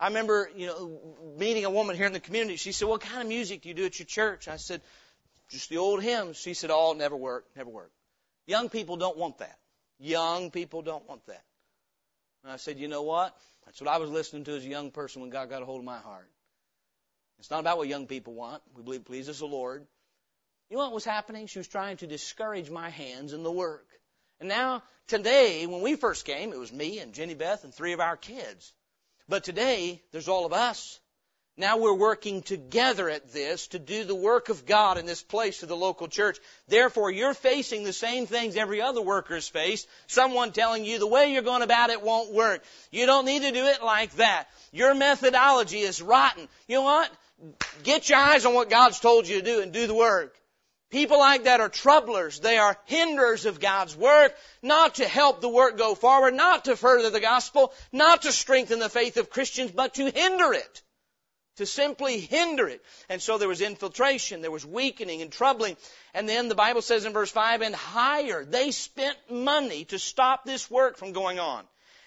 [0.00, 1.00] I remember, you know,
[1.38, 2.56] meeting a woman here in the community.
[2.56, 4.48] She said, what kind of music do you do at your church?
[4.48, 4.82] I said,
[5.48, 6.36] just the old hymns.
[6.36, 7.92] She said, oh, never work, never work.
[8.48, 9.56] Young people don't want that.
[10.00, 11.44] Young people don't want that.
[12.42, 13.36] And I said, you know what?
[13.64, 15.78] That's what I was listening to as a young person when God got a hold
[15.78, 16.28] of my heart.
[17.38, 18.60] It's not about what young people want.
[18.74, 19.86] We believe it pleases the Lord.
[20.68, 21.46] You know what was happening?
[21.46, 23.86] She was trying to discourage my hands in the work.
[24.42, 27.92] And now, today, when we first came, it was me and Jenny Beth and three
[27.92, 28.72] of our kids.
[29.28, 30.98] But today, there's all of us.
[31.56, 35.60] Now we're working together at this to do the work of God in this place
[35.60, 36.40] to the local church.
[36.66, 39.86] Therefore, you're facing the same things every other worker's faced.
[40.08, 42.64] Someone telling you the way you're going about it won't work.
[42.90, 44.48] You don't need to do it like that.
[44.72, 46.48] Your methodology is rotten.
[46.66, 47.12] You know what?
[47.84, 50.36] Get your eyes on what God's told you to do and do the work.
[50.92, 52.38] People like that are troublers.
[52.38, 56.76] They are hinderers of God's work, not to help the work go forward, not to
[56.76, 60.82] further the gospel, not to strengthen the faith of Christians, but to hinder it
[61.56, 62.82] to simply hinder it.
[63.08, 65.76] And so there was infiltration, there was weakening and troubling.
[66.14, 68.50] And then the Bible says in verse 5, and hired.
[68.50, 71.64] They spent money to stop this work from going on.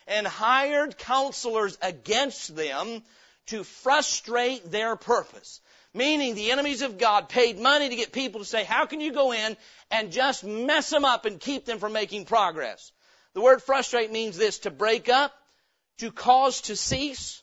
[0.08, 3.04] And hired counselors against them
[3.48, 5.62] to frustrate their purpose.
[5.96, 9.14] Meaning the enemies of God paid money to get people to say, how can you
[9.14, 9.56] go in
[9.90, 12.92] and just mess them up and keep them from making progress?
[13.34, 15.34] The word frustrate means this, to break up,
[16.00, 17.42] to cause to cease,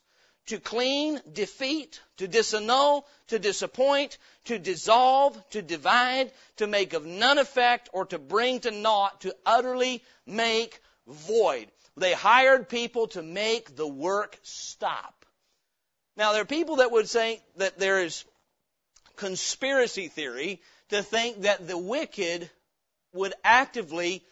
[0.49, 7.39] to clean, defeat, to disannul, to disappoint, to dissolve, to divide, to make of none
[7.39, 11.69] effect, or to bring to naught, to utterly make void.
[11.97, 15.25] They hired people to make the work stop.
[16.19, 18.27] Now, there are people that would say that there is
[19.17, 22.51] conspiracy theory to think that the wicked
[23.13, 24.23] would actively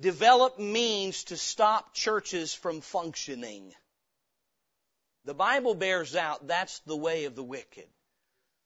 [0.00, 3.72] develop means to stop churches from functioning.
[5.24, 7.86] The Bible bears out that's the way of the wicked.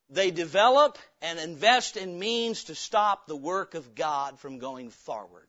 [0.08, 5.46] They develop and invest in means to stop the work of God from going forward.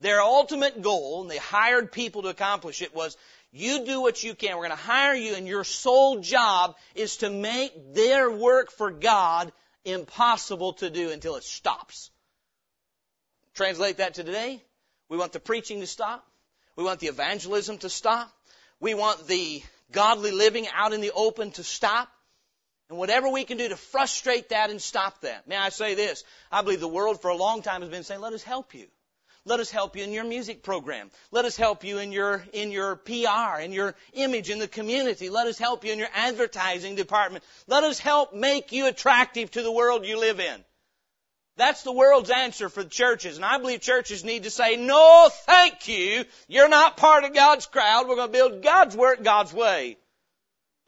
[0.00, 3.16] Their ultimate goal, and they hired people to accomplish it, was
[3.52, 4.56] you do what you can.
[4.56, 8.90] We're going to hire you, and your sole job is to make their work for
[8.90, 9.52] God
[9.84, 12.10] impossible to do until it stops.
[13.54, 14.62] Translate that to today.
[15.08, 16.24] We want the preaching to stop.
[16.76, 18.30] We want the evangelism to stop.
[18.80, 22.08] We want the godly living out in the open to stop.
[22.88, 25.48] And whatever we can do to frustrate that and stop that.
[25.48, 26.24] May I say this?
[26.52, 28.86] I believe the world for a long time has been saying, let us help you.
[29.44, 31.10] Let us help you in your music program.
[31.30, 35.30] Let us help you in your, in your PR, in your image in the community.
[35.30, 37.44] Let us help you in your advertising department.
[37.66, 40.64] Let us help make you attractive to the world you live in.
[41.56, 43.36] That's the world's answer for churches.
[43.36, 46.24] And I believe churches need to say, no, thank you.
[46.46, 48.06] You're not part of God's crowd.
[48.06, 49.98] We're going to build God's work God's way.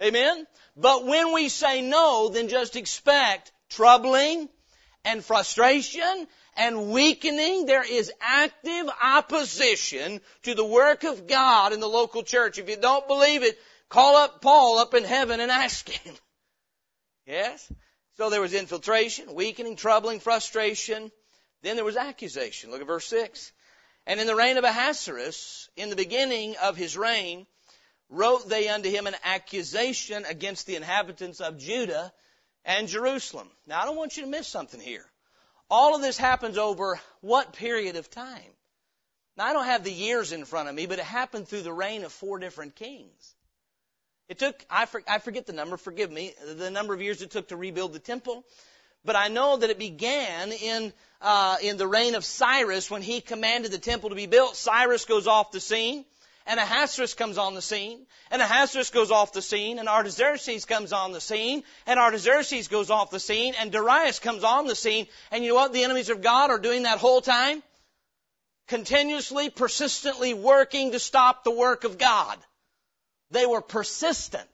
[0.01, 0.47] Amen?
[0.77, 4.49] But when we say no, then just expect troubling
[5.05, 7.67] and frustration and weakening.
[7.67, 12.59] There is active opposition to the work of God in the local church.
[12.59, 13.59] If you don't believe it,
[13.89, 16.15] call up Paul up in heaven and ask him.
[17.27, 17.71] Yes?
[18.17, 21.13] So there was infiltration, weakening, troubling, frustration.
[21.63, 22.71] Then there was accusation.
[22.71, 23.53] Look at verse 6.
[24.07, 27.47] And in the reign of Ahasuerus, in the beginning of his reign,
[28.09, 32.13] wrote they unto him an accusation against the inhabitants of Judah
[32.65, 33.49] and Jerusalem.
[33.67, 35.07] Now I don't want you to miss something here.
[35.71, 38.43] All of this happens over what period of time?
[39.37, 41.73] Now I don't have the years in front of me, but it happened through the
[41.73, 43.35] reign of four different kings.
[44.29, 47.31] It took, I, for, I forget the number, forgive me, the number of years it
[47.31, 48.45] took to rebuild the temple.
[49.05, 53.21] But I know that it began in, uh, in the reign of Cyrus when he
[53.21, 54.57] commanded the temple to be built.
[54.57, 56.05] Cyrus goes off the scene.
[56.46, 60.92] And Ahasuerus comes on the scene, and Ahasuerus goes off the scene, and Artaxerxes comes
[60.92, 65.07] on the scene, and Artaxerxes goes off the scene, and Darius comes on the scene,
[65.31, 67.62] and you know what the enemies of God are doing that whole time?
[68.68, 72.38] Continuously, persistently working to stop the work of God.
[73.31, 74.48] They were persistent.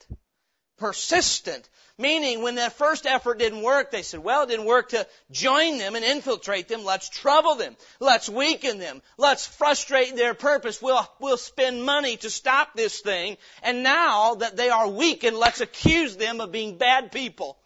[0.79, 1.69] Persistent.
[1.99, 5.79] Meaning when that first effort didn't work, they said, well, it didn't work to join
[5.79, 6.85] them and infiltrate them.
[6.85, 7.75] Let's trouble them.
[8.01, 9.01] Let's weaken them.
[9.17, 10.83] Let's frustrate their purpose.
[10.83, 13.39] We'll, we'll spend money to stop this thing.
[13.63, 17.57] And now that they are weakened, let's accuse them of being bad people.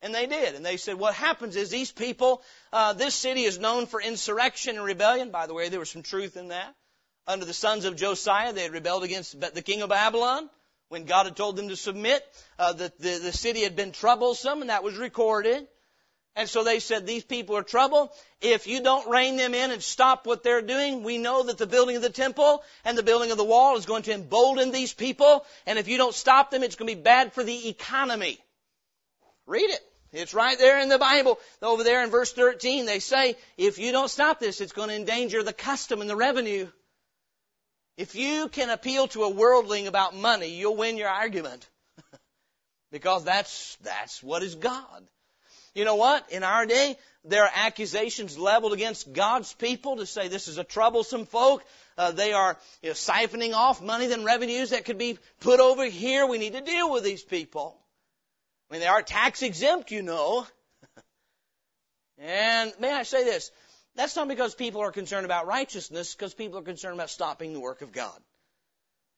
[0.00, 0.54] And they did.
[0.54, 2.42] And they said, what happens is these people,
[2.72, 5.30] uh, this city is known for insurrection and rebellion.
[5.30, 6.74] By the way, there was some truth in that.
[7.26, 10.48] Under the sons of Josiah, they had rebelled against the king of Babylon.
[10.92, 12.22] When God had told them to submit,
[12.58, 15.66] uh, the, the, the city had been troublesome, and that was recorded.
[16.36, 18.12] And so they said, these people are trouble.
[18.42, 21.66] If you don't rein them in and stop what they're doing, we know that the
[21.66, 24.92] building of the temple and the building of the wall is going to embolden these
[24.92, 25.46] people.
[25.66, 28.38] And if you don't stop them, it's going to be bad for the economy.
[29.46, 29.80] Read it.
[30.12, 31.38] It's right there in the Bible.
[31.62, 34.96] Over there in verse 13, they say, if you don't stop this, it's going to
[34.96, 36.68] endanger the custom and the revenue.
[37.96, 41.68] If you can appeal to a worldling about money, you'll win your argument.
[42.90, 45.06] because that's, that's what is God.
[45.74, 46.30] You know what?
[46.30, 50.64] In our day, there are accusations leveled against God's people to say this is a
[50.64, 51.64] troublesome folk.
[51.96, 55.84] Uh, they are you know, siphoning off money and revenues that could be put over
[55.84, 56.26] here.
[56.26, 57.78] We need to deal with these people.
[58.70, 60.46] I mean, they are tax exempt, you know.
[62.18, 63.50] and may I say this?
[63.94, 67.60] That's not because people are concerned about righteousness, because people are concerned about stopping the
[67.60, 68.18] work of God.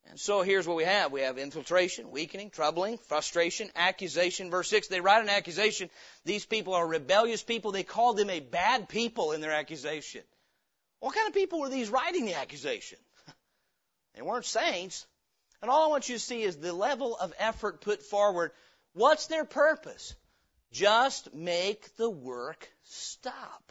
[0.09, 1.11] And so here's what we have.
[1.11, 4.51] We have infiltration, weakening, troubling, frustration, accusation.
[4.51, 5.89] Verse 6, they write an accusation.
[6.25, 7.71] These people are rebellious people.
[7.71, 10.21] They call them a bad people in their accusation.
[10.99, 12.99] What kind of people were these writing the accusation?
[14.15, 15.07] they weren't saints.
[15.61, 18.51] And all I want you to see is the level of effort put forward.
[18.93, 20.15] What's their purpose?
[20.71, 23.64] Just make the work stop.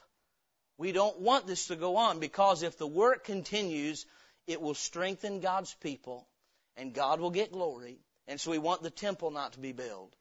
[0.78, 4.06] We don't want this to go on because if the work continues,
[4.46, 6.26] it will strengthen God's people
[6.76, 7.98] and God will get glory.
[8.26, 10.12] And so we want the temple not to be built.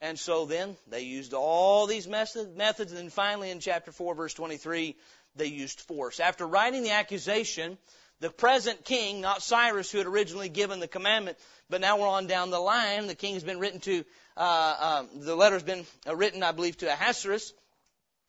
[0.00, 4.34] And so then they used all these methods, and then finally in chapter 4 verse
[4.34, 4.94] 23,
[5.34, 6.20] they used force.
[6.20, 7.78] After writing the accusation,
[8.20, 11.38] The present king, not Cyrus who had originally given the commandment,
[11.70, 13.06] but now we're on down the line.
[13.06, 14.04] The king has been written to,
[14.36, 17.52] uh, uh, the letter's been uh, written, I believe, to Ahasuerus,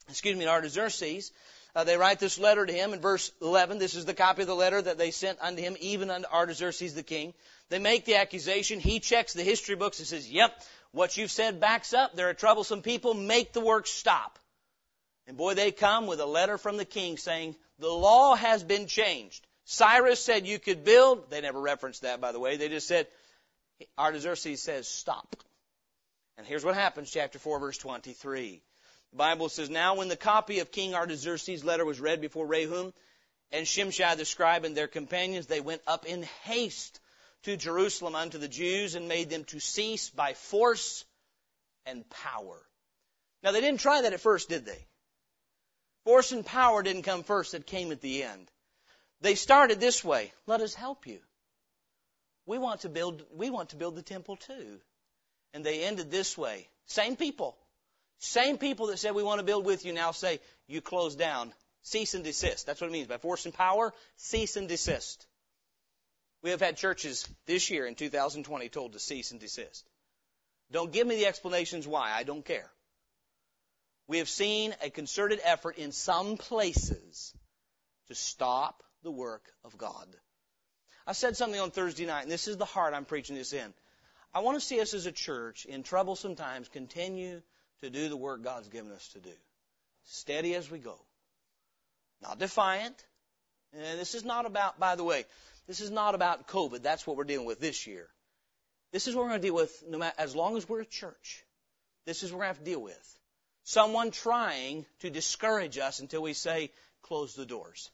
[0.07, 1.31] excuse me, Artaxerxes.
[1.79, 3.79] Uh, they write this letter to him in verse 11.
[3.79, 6.93] This is the copy of the letter that they sent unto him, even unto Artaxerxes
[6.93, 7.33] the king.
[7.69, 8.81] They make the accusation.
[8.81, 10.61] He checks the history books and says, yep,
[10.91, 12.17] what you've said backs up.
[12.17, 13.13] There are troublesome people.
[13.13, 14.39] Make the work stop.
[15.25, 18.87] And boy, they come with a letter from the king saying, the law has been
[18.87, 19.47] changed.
[19.63, 21.31] Cyrus said you could build.
[21.31, 22.57] They never referenced that, by the way.
[22.57, 23.07] They just said,
[23.97, 25.33] Artaxerxes says, stop.
[26.37, 28.61] And here's what happens, chapter 4, verse 23.
[29.11, 32.93] The Bible says, Now when the copy of King Artaxerxes' letter was read before Rehum
[33.51, 36.99] and Shimshai the scribe and their companions, they went up in haste
[37.43, 41.05] to Jerusalem unto the Jews and made them to cease by force
[41.85, 42.61] and power.
[43.41, 44.85] Now they didn't try that at first, did they?
[46.03, 48.51] Force and power didn't come first, it came at the end.
[49.21, 50.31] They started this way.
[50.45, 51.19] Let us help you.
[52.45, 54.79] We want to build, we want to build the temple too.
[55.53, 56.67] And they ended this way.
[56.85, 57.57] Same people.
[58.19, 61.53] Same people that said we want to build with you now say, you close down.
[61.81, 62.65] Cease and desist.
[62.65, 63.07] That's what it means.
[63.07, 65.25] By force and power, cease and desist.
[66.41, 69.89] We have had churches this year in 2020 told to cease and desist.
[70.71, 72.11] Don't give me the explanations why.
[72.11, 72.69] I don't care.
[74.07, 77.33] We have seen a concerted effort in some places
[78.07, 80.07] to stop the work of God.
[81.07, 83.73] I said something on Thursday night, and this is the heart I'm preaching this in.
[84.33, 87.41] I want to see us as a church in troublesome times continue
[87.81, 89.33] to do the work God's given us to do.
[90.05, 90.95] Steady as we go.
[92.21, 92.95] Not defiant.
[93.73, 95.25] And this is not about, by the way,
[95.67, 96.81] this is not about COVID.
[96.81, 98.07] That's what we're dealing with this year.
[98.91, 100.85] This is what we're going to deal with no matter, as long as we're a
[100.85, 101.43] church.
[102.05, 103.19] This is what we're going to have to deal with.
[103.63, 106.71] Someone trying to discourage us until we say,
[107.03, 107.91] close the doors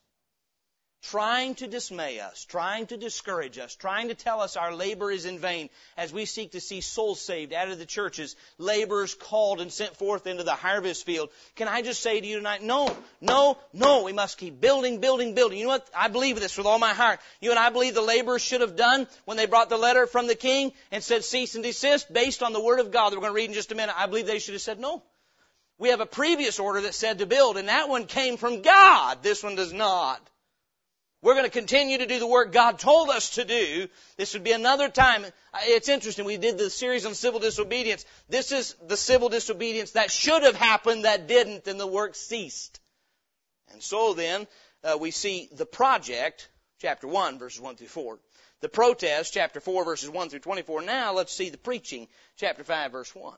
[1.10, 5.24] trying to dismay us, trying to discourage us, trying to tell us our labor is
[5.24, 9.60] in vain as we seek to see souls saved out of the churches, laborers called
[9.60, 11.30] and sent forth into the harvest field.
[11.54, 15.34] Can I just say to you tonight, no, no, no, we must keep building, building,
[15.34, 15.58] building.
[15.58, 15.88] You know what?
[15.96, 17.20] I believe this with all my heart.
[17.40, 20.26] You and I believe the laborers should have done when they brought the letter from
[20.26, 23.22] the king and said cease and desist based on the word of God that we're
[23.22, 23.94] going to read in just a minute.
[23.96, 25.02] I believe they should have said no.
[25.78, 29.22] We have a previous order that said to build, and that one came from God.
[29.22, 30.20] This one does not.
[31.26, 33.88] We're going to continue to do the work God told us to do.
[34.16, 35.26] This would be another time.
[35.64, 36.24] It's interesting.
[36.24, 38.04] We did the series on civil disobedience.
[38.28, 42.78] This is the civil disobedience that should have happened that didn't and the work ceased.
[43.72, 44.46] And so then,
[44.84, 46.48] uh, we see the project,
[46.80, 48.20] chapter 1, verses 1 through 4.
[48.60, 50.82] The protest, chapter 4, verses 1 through 24.
[50.82, 52.06] Now let's see the preaching,
[52.36, 53.34] chapter 5, verse 1.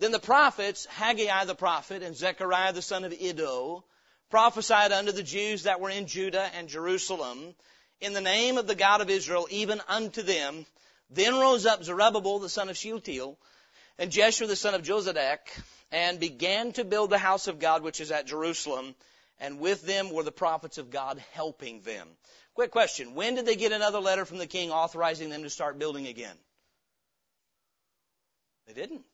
[0.00, 3.84] Then the prophets, Haggai the prophet and Zechariah the son of Iddo,
[4.34, 7.54] prophesied unto the Jews that were in Judah and Jerusalem
[8.00, 10.66] in the name of the God of Israel, even unto them.
[11.08, 13.38] Then rose up Zerubbabel the son of Shealtiel
[13.96, 15.38] and Jeshua the son of Jozadak
[15.92, 18.96] and began to build the house of God which is at Jerusalem.
[19.38, 22.08] And with them were the prophets of God helping them.
[22.54, 23.14] Quick question.
[23.14, 26.36] When did they get another letter from the king authorizing them to start building again?
[28.66, 29.04] They didn't.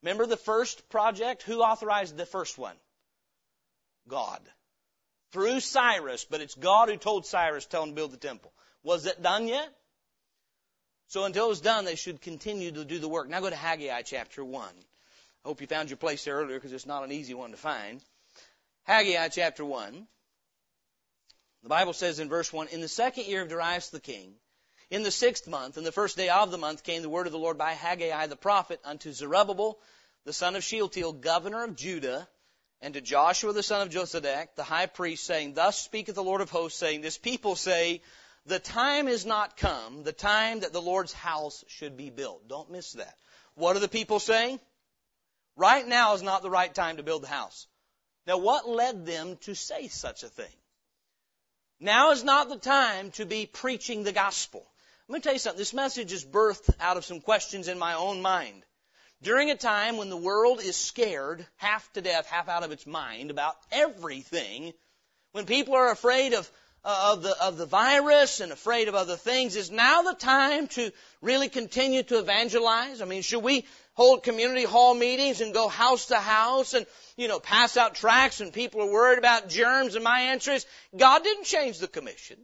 [0.00, 1.42] Remember the first project?
[1.42, 2.76] Who authorized the first one?
[4.08, 4.40] God.
[5.32, 8.52] Through Cyrus, but it's God who told Cyrus, tell him to build the temple.
[8.82, 9.68] Was it done yet?
[11.08, 13.28] So until it was done, they should continue to do the work.
[13.28, 14.64] Now go to Haggai chapter 1.
[14.64, 17.56] I hope you found your place there earlier because it's not an easy one to
[17.56, 18.02] find.
[18.84, 20.06] Haggai chapter 1.
[21.62, 24.34] The Bible says in verse 1, In the second year of Darius the king,
[24.90, 27.32] in the sixth month, in the first day of the month, came the word of
[27.32, 29.78] the Lord by Haggai the prophet unto Zerubbabel,
[30.24, 32.28] the son of Shealtiel, governor of Judah,
[32.80, 36.40] and to Joshua the son of Josadak, the high priest, saying, Thus speaketh the Lord
[36.40, 38.02] of hosts, saying, This people say,
[38.46, 42.48] The time is not come, the time that the Lord's house should be built.
[42.48, 43.14] Don't miss that.
[43.54, 44.60] What are the people saying?
[45.56, 47.66] Right now is not the right time to build the house.
[48.26, 50.54] Now what led them to say such a thing?
[51.80, 54.64] Now is not the time to be preaching the gospel.
[55.08, 55.58] Let me tell you something.
[55.58, 58.62] This message is birthed out of some questions in my own mind.
[59.20, 62.86] During a time when the world is scared half to death, half out of its
[62.86, 64.72] mind about everything,
[65.32, 66.48] when people are afraid of,
[66.84, 70.68] uh, of, the, of the virus and afraid of other things, is now the time
[70.68, 73.02] to really continue to evangelize?
[73.02, 77.26] I mean, should we hold community hall meetings and go house to house and, you
[77.26, 79.96] know, pass out tracts and people are worried about germs?
[79.96, 80.64] And my answer is,
[80.96, 82.38] God didn't change the commission.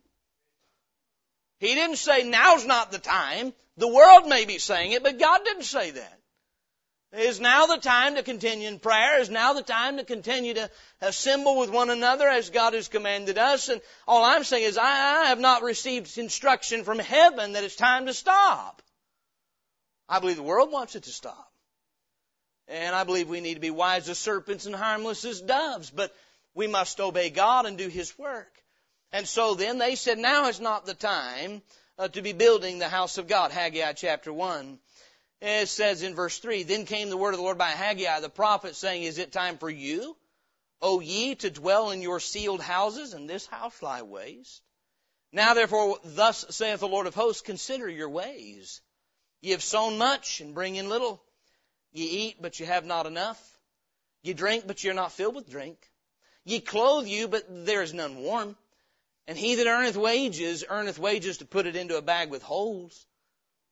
[1.61, 3.55] He didn't say now's not the time.
[3.77, 6.20] The world may be saying it, but God didn't say that.
[7.17, 9.21] Is now the time to continue in prayer?
[9.21, 13.39] Is now the time to continue to assemble with one another as God has commanded
[13.39, 13.69] us?
[13.69, 18.07] And all I'm saying is I, have not received instruction from heaven that it's time
[18.07, 18.83] to stop.
[20.09, 21.53] I believe the world wants it to stop.
[22.67, 26.15] And I believe we need to be wise as serpents and harmless as doves, but
[26.55, 28.53] we must obey God and do His work.
[29.12, 31.62] And so then they said, now is not the time
[31.99, 33.53] uh, to be building the house of God.
[33.53, 34.79] Haggai chapter 1.
[35.41, 38.30] It says in verse 3, Then came the word of the Lord by Haggai the
[38.30, 40.16] prophet, saying, Is it time for you,
[40.80, 44.62] O ye, to dwell in your cieled houses, and this house lie waste?
[45.32, 48.80] Now therefore, thus saith the Lord of hosts, Consider your ways.
[49.41, 51.22] Ye have sown much, and bring in little.
[51.93, 53.41] Ye eat, but ye have not enough.
[54.22, 55.78] Ye drink, but ye are not filled with drink.
[56.45, 58.57] Ye clothe you, but there is none warm.
[59.26, 63.07] And he that earneth wages, earneth wages to put it into a bag with holes.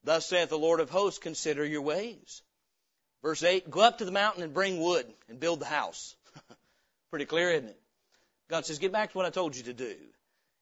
[0.05, 2.43] Thus saith the Lord of hosts, consider your ways.
[3.23, 6.17] Verse 8, go up to the mountain and bring wood and build the house.
[7.11, 7.81] Pretty clear, isn't it?
[8.49, 9.95] God says, get back to what I told you to do.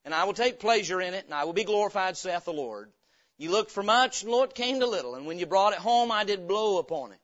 [0.05, 2.91] And I will take pleasure in it, and I will be glorified, saith the Lord.
[3.37, 5.15] You looked for much, and lo, it came to little.
[5.15, 7.19] And when you brought it home, I did blow upon it.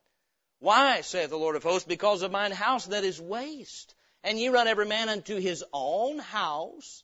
[0.60, 3.94] Why, saith the Lord of hosts, because of mine house that is waste.
[4.24, 7.04] And ye run every man unto his own house.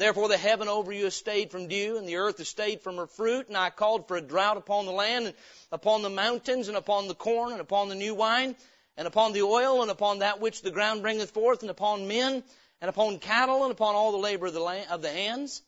[0.00, 2.96] Therefore the heaven over you has stayed from dew, and the earth has stayed from
[2.96, 5.34] her fruit, and I called for a drought upon the land, and
[5.72, 8.56] upon the mountains, and upon the corn, and upon the new wine,
[8.96, 12.42] and upon the oil, and upon that which the ground bringeth forth, and upon men,
[12.80, 15.60] and upon cattle, and upon all the labor of the, land, of the hands.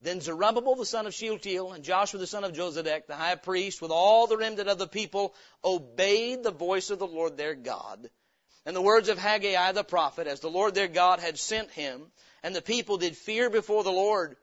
[0.00, 3.82] Then Zerubbabel the son of Shealtiel, and Joshua the son of Josedech, the high priest,
[3.82, 8.08] with all the remnant of the people, obeyed the voice of the Lord their God.
[8.64, 12.10] And the words of Haggai the prophet, as the Lord their God had sent him,
[12.44, 14.36] and the people did fear before the Lord.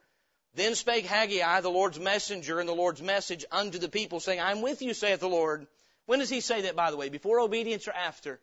[0.54, 4.50] Then spake Haggai, the Lord's messenger, and the Lord's message unto the people, saying, I
[4.50, 5.68] am with you, saith the Lord.
[6.06, 7.10] When does he say that, by the way?
[7.10, 8.40] Before obedience or after?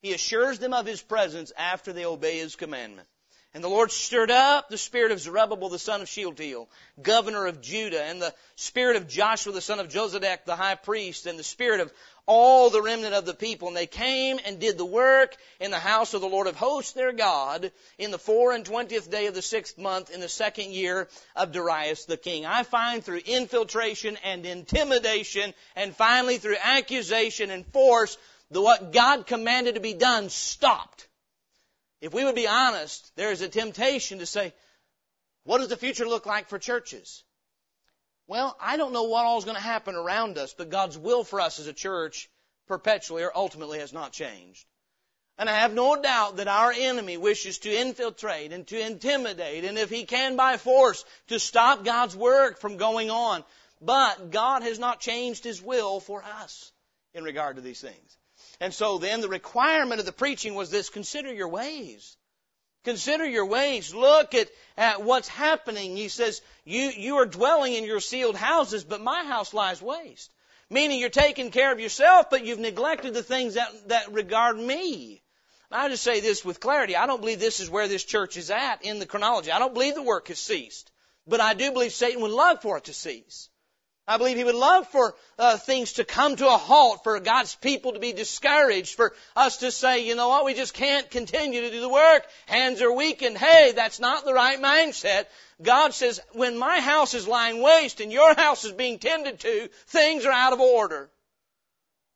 [0.00, 3.06] He assures them of his presence after they obey his commandment.
[3.52, 6.68] And the Lord stirred up the spirit of Zerubbabel the son of Shealtiel,
[7.02, 11.26] governor of Judah, and the spirit of Joshua the son of Josedech the high priest,
[11.26, 11.92] and the spirit of
[12.26, 13.66] all the remnant of the people.
[13.66, 16.92] And they came and did the work in the house of the Lord of hosts
[16.92, 20.70] their God in the four and twentieth day of the sixth month in the second
[20.70, 22.46] year of Darius the king.
[22.46, 28.16] I find through infiltration and intimidation and finally through accusation and force,
[28.52, 31.08] the what God commanded to be done stopped.
[32.00, 34.54] If we would be honest, there is a temptation to say,
[35.44, 37.24] what does the future look like for churches?
[38.26, 41.24] Well, I don't know what all is going to happen around us, but God's will
[41.24, 42.30] for us as a church
[42.68, 44.64] perpetually or ultimately has not changed.
[45.36, 49.78] And I have no doubt that our enemy wishes to infiltrate and to intimidate, and
[49.78, 53.42] if he can by force, to stop God's work from going on.
[53.80, 56.70] But God has not changed his will for us
[57.14, 58.18] in regard to these things.
[58.60, 62.16] And so then the requirement of the preaching was this, consider your ways.
[62.84, 63.94] Consider your ways.
[63.94, 65.96] Look at, at what's happening.
[65.96, 70.30] He says, you, you are dwelling in your cieled houses, but my house lies waste.
[70.70, 75.22] Meaning you're taking care of yourself, but you've neglected the things that, that regard me.
[75.72, 76.96] I just say this with clarity.
[76.96, 79.52] I don't believe this is where this church is at in the chronology.
[79.52, 80.90] I don't believe the work has ceased.
[81.26, 83.48] But I do believe Satan would love for it to cease.
[84.08, 87.54] I believe he would love for uh, things to come to a halt, for God's
[87.54, 91.60] people to be discouraged, for us to say, you know what, we just can't continue
[91.60, 92.26] to do the work.
[92.46, 95.26] Hands are weak, and hey, that's not the right mindset.
[95.62, 99.68] God says, when my house is lying waste and your house is being tended to,
[99.86, 101.10] things are out of order.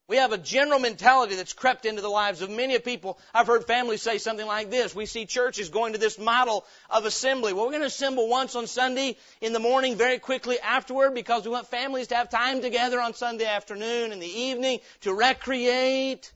[0.06, 3.18] We have a general mentality that's crept into the lives of many people.
[3.32, 4.94] I've heard families say something like this.
[4.94, 7.54] We see churches going to this model of assembly.
[7.54, 11.44] Well, we're going to assemble once on Sunday in the morning, very quickly afterward, because
[11.44, 16.30] we want families to have time together on Sunday afternoon and the evening to recreate.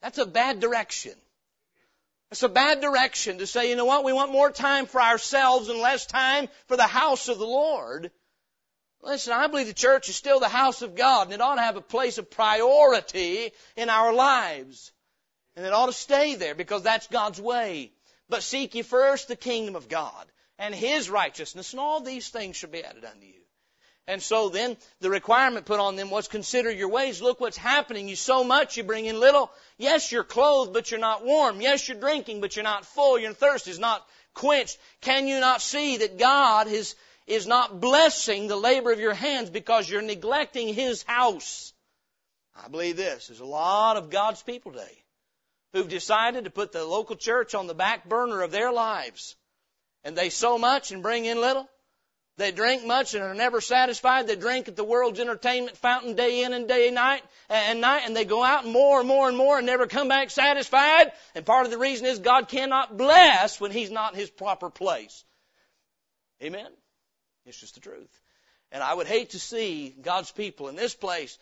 [0.00, 1.14] That's a bad direction.
[2.30, 5.68] It's a bad direction to say, you know what, we want more time for ourselves
[5.68, 8.12] and less time for the house of the Lord.
[9.04, 11.62] Listen, I believe the church is still the house of God and it ought to
[11.62, 14.92] have a place of priority in our lives.
[15.56, 17.92] And it ought to stay there because that's God's way.
[18.28, 20.26] But seek ye first the kingdom of God
[20.58, 23.40] and His righteousness and all these things shall be added unto you.
[24.06, 27.22] And so then the requirement put on them was consider your ways.
[27.22, 28.08] Look what's happening.
[28.08, 29.50] You so much, you bring in little.
[29.78, 31.60] Yes, you're clothed, but you're not warm.
[31.60, 33.18] Yes, you're drinking, but you're not full.
[33.18, 34.78] Your thirst is not quenched.
[35.00, 36.96] Can you not see that God has
[37.26, 41.72] is not blessing the labor of your hands because you're neglecting His house.
[42.54, 43.28] I believe this.
[43.28, 45.04] There's a lot of God's people today
[45.72, 49.36] who've decided to put the local church on the back burner of their lives.
[50.04, 51.68] And they sow much and bring in little.
[52.36, 54.26] They drink much and are never satisfied.
[54.26, 58.14] They drink at the world's entertainment fountain day in and day night and night, and
[58.14, 61.12] they go out more and more and more and never come back satisfied.
[61.34, 64.68] And part of the reason is God cannot bless when He's not in His proper
[64.68, 65.24] place.
[66.42, 66.70] Amen?
[67.46, 68.20] It's just the truth.
[68.72, 71.38] And I would hate to see God's people in this place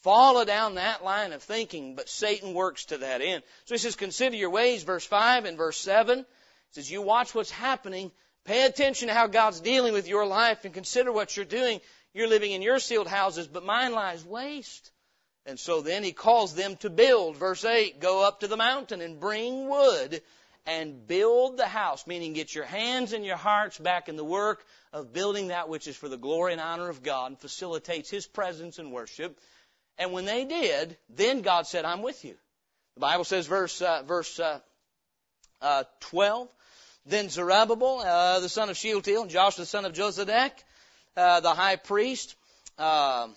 [0.00, 3.42] follow down that line of thinking, but Satan works to that end.
[3.66, 6.18] So he says, consider your ways, verse 5 and verse 7.
[6.18, 6.24] He
[6.72, 8.10] says, you watch what's happening
[8.44, 11.80] Pay attention to how God's dealing with your life and consider what you're doing.
[12.12, 14.90] You're living in your cieled houses, but mine lies waste.
[15.46, 17.36] And so then he calls them to build.
[17.36, 20.22] Verse 8, go up to the mountain and bring wood
[20.66, 24.64] and build the house, meaning get your hands and your hearts back in the work
[24.92, 28.26] of building that which is for the glory and honor of God and facilitates his
[28.26, 29.38] presence and worship.
[29.98, 32.34] And when they did, then God said, I'm with you.
[32.94, 34.60] The Bible says, verse, uh, verse uh,
[35.62, 36.48] uh, 12,
[37.06, 40.52] then Zerubbabel, uh, the son of Shealtiel, and Joshua the son of Josedech,
[41.16, 42.36] uh, the high priest,
[42.78, 43.28] uh,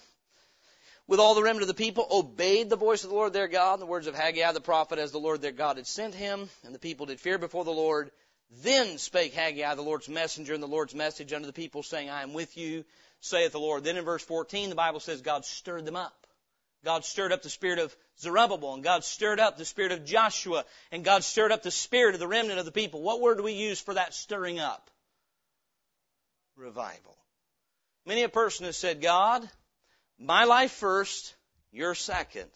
[1.08, 3.74] with all the remnant of the people, obeyed the voice of the Lord their God,
[3.74, 6.49] and the words of Haggai the prophet, as the Lord their God had sent him,
[6.64, 8.12] and the people did fear before the Lord.
[8.49, 12.23] Then spake Haggai, the Lord's messenger, and the Lord's message unto the people, saying, I
[12.23, 12.85] am with you,
[13.19, 13.83] saith the Lord.
[13.83, 16.27] Then in verse 14, the Bible says God stirred them up.
[16.83, 20.63] God stirred up the spirit of Zerubbabel, and God stirred up the spirit of Joshua,
[20.91, 23.01] and God stirred up the spirit of the remnant of the people.
[23.01, 24.91] What word do we use for that stirring up?
[26.55, 27.17] Revival.
[28.05, 29.49] Many a person has said, God,
[30.19, 31.35] my life first,
[31.71, 32.49] your second.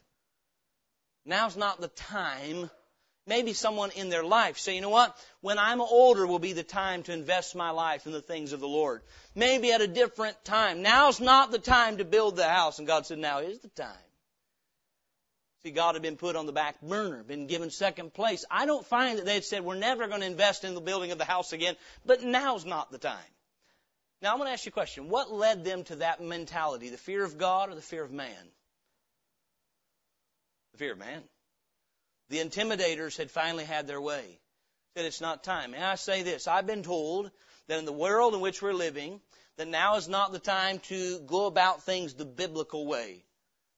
[1.26, 2.70] Now's not the time.
[3.30, 5.16] Maybe someone in their life say, you know what?
[5.42, 8.60] When I'm older will be the time to invest my life in the things of
[8.60, 9.04] the Lord.
[9.36, 10.82] Maybe at a different time.
[10.82, 12.80] Now's not the time to build the house.
[12.80, 14.08] And God said, now is the time.
[15.62, 18.46] See, God had been put on the back burner, been given second place.
[18.50, 21.12] I don't find that they had said, we're never going to invest in the building
[21.12, 23.18] of the house again, but now's not the time.
[24.24, 25.08] Now, I'm going to ask you a question.
[25.08, 26.90] What led them to that mentality?
[26.90, 28.52] The fear of God or the fear of man?
[30.72, 31.22] The fear of man.
[32.30, 34.40] The intimidators had finally had their way.
[34.96, 35.74] Said it's not time.
[35.74, 36.48] And I say this.
[36.48, 37.32] I've been told
[37.68, 39.22] that in the world in which we're living,
[39.58, 43.24] that now is not the time to go about things the biblical way.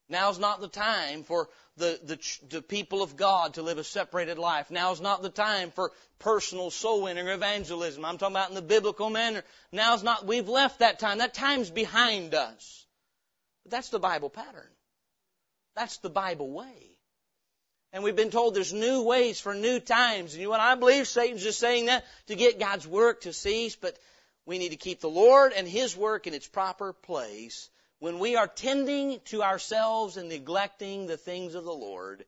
[0.08, 3.84] Now is not the time for the, the, the people of God to live a
[3.84, 4.70] separated life.
[4.70, 8.04] Now is not the time for personal soul winning or evangelism.
[8.04, 9.42] I'm talking about in the biblical manner.
[9.72, 11.18] Now is not, we've left that time.
[11.18, 12.86] That time's behind us.
[13.62, 14.68] But that's the Bible pattern.
[15.74, 16.91] That's the Bible way.
[17.92, 20.32] And we've been told there's new ways for new times.
[20.32, 20.60] And you know what?
[20.60, 23.98] I believe Satan's just saying that to get God's work to cease, but
[24.46, 27.68] we need to keep the Lord and His work in its proper place
[28.02, 32.24] when we are tending to ourselves and neglecting the things of the Lord,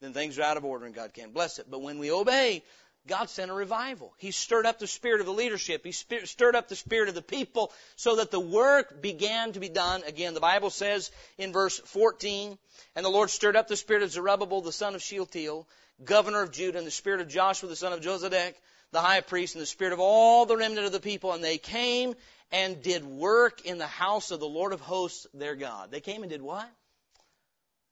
[0.00, 1.66] then things are out of order and God can't bless it.
[1.70, 2.64] But when we obey,
[3.08, 4.14] God sent a revival.
[4.18, 5.84] He stirred up the spirit of the leadership.
[5.84, 9.68] He stirred up the spirit of the people so that the work began to be
[9.68, 10.02] done.
[10.06, 12.56] Again, the Bible says in verse 14,
[12.94, 15.66] and the Lord stirred up the spirit of Zerubbabel, the son of Shealtiel,
[16.04, 18.54] governor of Judah, and the spirit of Joshua, the son of Josedech,
[18.92, 21.58] the high priest, and the spirit of all the remnant of the people, and they
[21.58, 22.14] came
[22.52, 25.90] and did work in the house of the Lord of hosts, their God.
[25.90, 26.70] They came and did what?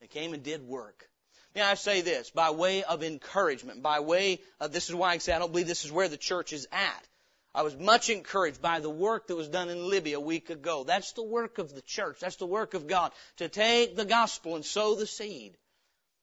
[0.00, 1.09] They came and did work.
[1.55, 5.18] May I say this, by way of encouragement, by way of, this is why I
[5.18, 7.09] say I don't believe this is where the church is at.
[7.53, 10.84] I was much encouraged by the work that was done in Libya a week ago.
[10.84, 12.20] That's the work of the church.
[12.20, 13.11] That's the work of God.
[13.38, 15.57] To take the gospel and sow the seed.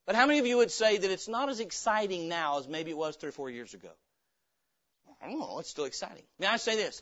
[0.06, 2.92] But how many of you would say that it's not as exciting now as maybe
[2.92, 3.92] it was three or four years ago?
[5.22, 5.60] I don't know.
[5.60, 6.24] It's still exciting.
[6.40, 7.02] May I say this?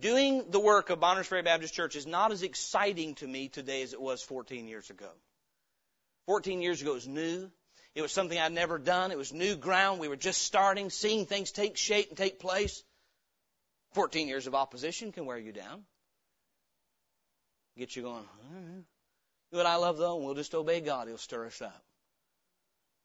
[0.00, 3.82] doing the work of Bonners Ferry Baptist Church is not as exciting to me today
[3.82, 5.08] as it was 14 years ago.
[6.26, 7.50] 14 years ago it was new.
[7.94, 9.10] It was something I'd never done.
[9.10, 10.00] It was new ground.
[10.00, 12.82] We were just starting, seeing things take shape and take place.
[13.94, 15.84] 14 years of opposition can wear you down.
[17.78, 18.24] Get you going,
[19.50, 20.16] what I love though?
[20.16, 21.08] We'll just obey God.
[21.08, 21.82] He'll stir us up.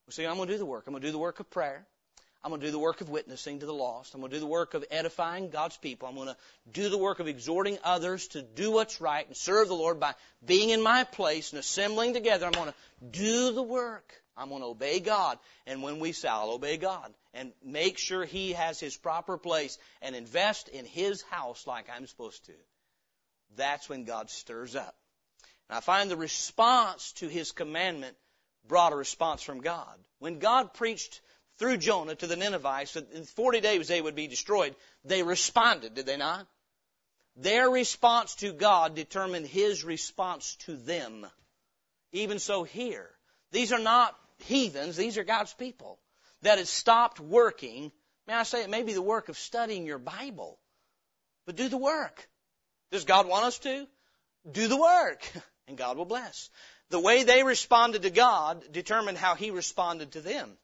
[0.05, 0.85] Well, see, I'm going to do the work.
[0.87, 1.85] I'm going to do the work of prayer.
[2.43, 4.15] I'm going to do the work of witnessing to the lost.
[4.15, 6.07] I'm going to do the work of edifying God's people.
[6.07, 6.37] I'm going to
[6.71, 10.15] do the work of exhorting others to do what's right and serve the Lord by
[10.43, 12.47] being in my place and assembling together.
[12.47, 14.11] I'm going to do the work.
[14.35, 15.37] I'm going to obey God.
[15.67, 19.77] And when we say, I'll obey God and make sure He has His proper place
[20.01, 22.53] and invest in His house like I'm supposed to.
[23.55, 24.95] That's when God stirs up.
[25.69, 28.15] And I find the response to His commandment
[28.67, 29.97] brought a response from God.
[30.19, 31.21] When God preached
[31.61, 35.93] through Jonah to the Ninevites that in 40 days they would be destroyed, they responded,
[35.93, 36.47] did they not?
[37.35, 41.27] Their response to God determined His response to them.
[42.13, 43.07] Even so here.
[43.51, 45.99] These are not heathens, these are God's people
[46.41, 47.91] that had stopped working.
[48.25, 50.57] May I say it may be the work of studying your Bible,
[51.45, 52.27] but do the work.
[52.91, 53.85] Does God want us to?
[54.51, 55.31] Do the work,
[55.67, 56.49] and God will bless.
[56.89, 60.57] The way they responded to God determined how He responded to them.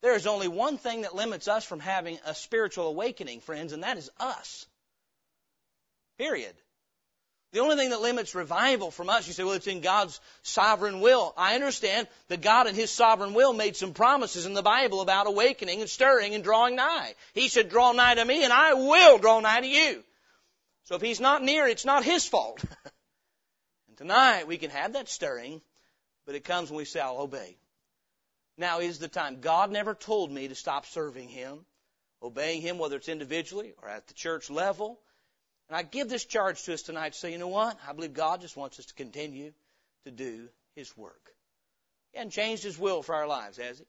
[0.00, 3.82] There is only one thing that limits us from having a spiritual awakening, friends, and
[3.82, 4.66] that is us.
[6.18, 6.54] Period.
[7.52, 11.00] The only thing that limits revival from us, you say, well, it's in God's sovereign
[11.00, 11.32] will.
[11.36, 15.26] I understand that God in His sovereign will made some promises in the Bible about
[15.26, 17.14] awakening and stirring and drawing nigh.
[17.32, 20.04] He said, draw nigh to me and I will draw nigh to you.
[20.84, 22.62] So if He's not near, it's not His fault.
[23.88, 25.62] and tonight we can have that stirring,
[26.26, 27.56] but it comes when we say, I'll obey.
[28.58, 29.40] Now is the time.
[29.40, 31.60] God never told me to stop serving Him,
[32.22, 34.98] obeying Him, whether it's individually or at the church level.
[35.68, 37.78] And I give this charge to us tonight to say, you know what?
[37.88, 39.52] I believe God just wants us to continue
[40.04, 41.32] to do His work.
[42.12, 43.84] He hasn't changed His will for our lives, has He?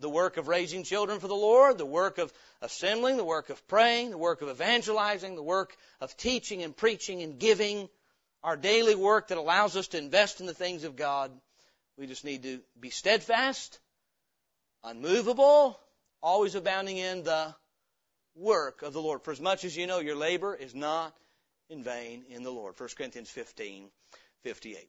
[0.00, 3.66] The work of raising children for the Lord, the work of assembling, the work of
[3.68, 7.88] praying, the work of evangelizing, the work of teaching and preaching and giving,
[8.42, 11.32] our daily work that allows us to invest in the things of God.
[11.96, 13.80] We just need to be steadfast,
[14.88, 15.78] unmovable,
[16.22, 17.54] always abounding in the
[18.34, 19.22] work of the Lord.
[19.22, 21.14] For as much as you know, your labor is not
[21.68, 22.78] in vain in the Lord.
[22.78, 23.90] 1 Corinthians 15,
[24.42, 24.88] 58.